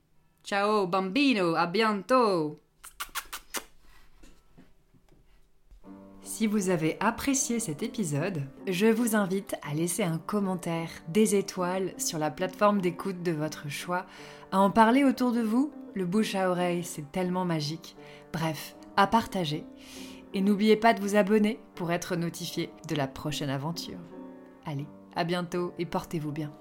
ciao 0.46 0.86
bambino, 0.86 1.56
à 1.56 1.66
bientôt 1.66 2.60
Si 6.22 6.46
vous 6.46 6.68
avez 6.68 6.96
apprécié 7.00 7.58
cet 7.58 7.82
épisode, 7.82 8.42
je 8.68 8.86
vous 8.86 9.16
invite 9.16 9.56
à 9.68 9.74
laisser 9.74 10.04
un 10.04 10.18
commentaire, 10.18 10.90
des 11.08 11.34
étoiles 11.34 11.94
sur 11.98 12.18
la 12.18 12.30
plateforme 12.30 12.80
d'écoute 12.80 13.22
de 13.22 13.32
votre 13.32 13.68
choix, 13.68 14.06
à 14.52 14.60
en 14.60 14.70
parler 14.70 15.02
autour 15.02 15.32
de 15.32 15.40
vous. 15.40 15.72
Le 15.94 16.04
bouche 16.04 16.34
à 16.34 16.50
oreille, 16.50 16.84
c'est 16.84 17.10
tellement 17.10 17.44
magique. 17.44 17.96
Bref, 18.32 18.76
à 18.96 19.06
partager. 19.06 19.64
Et 20.34 20.42
n'oubliez 20.42 20.76
pas 20.76 20.92
de 20.92 21.00
vous 21.00 21.16
abonner 21.16 21.58
pour 21.74 21.90
être 21.90 22.14
notifié 22.14 22.70
de 22.88 22.94
la 22.94 23.08
prochaine 23.08 23.50
aventure. 23.50 23.98
Allez, 24.66 24.86
à 25.16 25.24
bientôt 25.24 25.72
et 25.78 25.86
portez-vous 25.86 26.32
bien. 26.32 26.52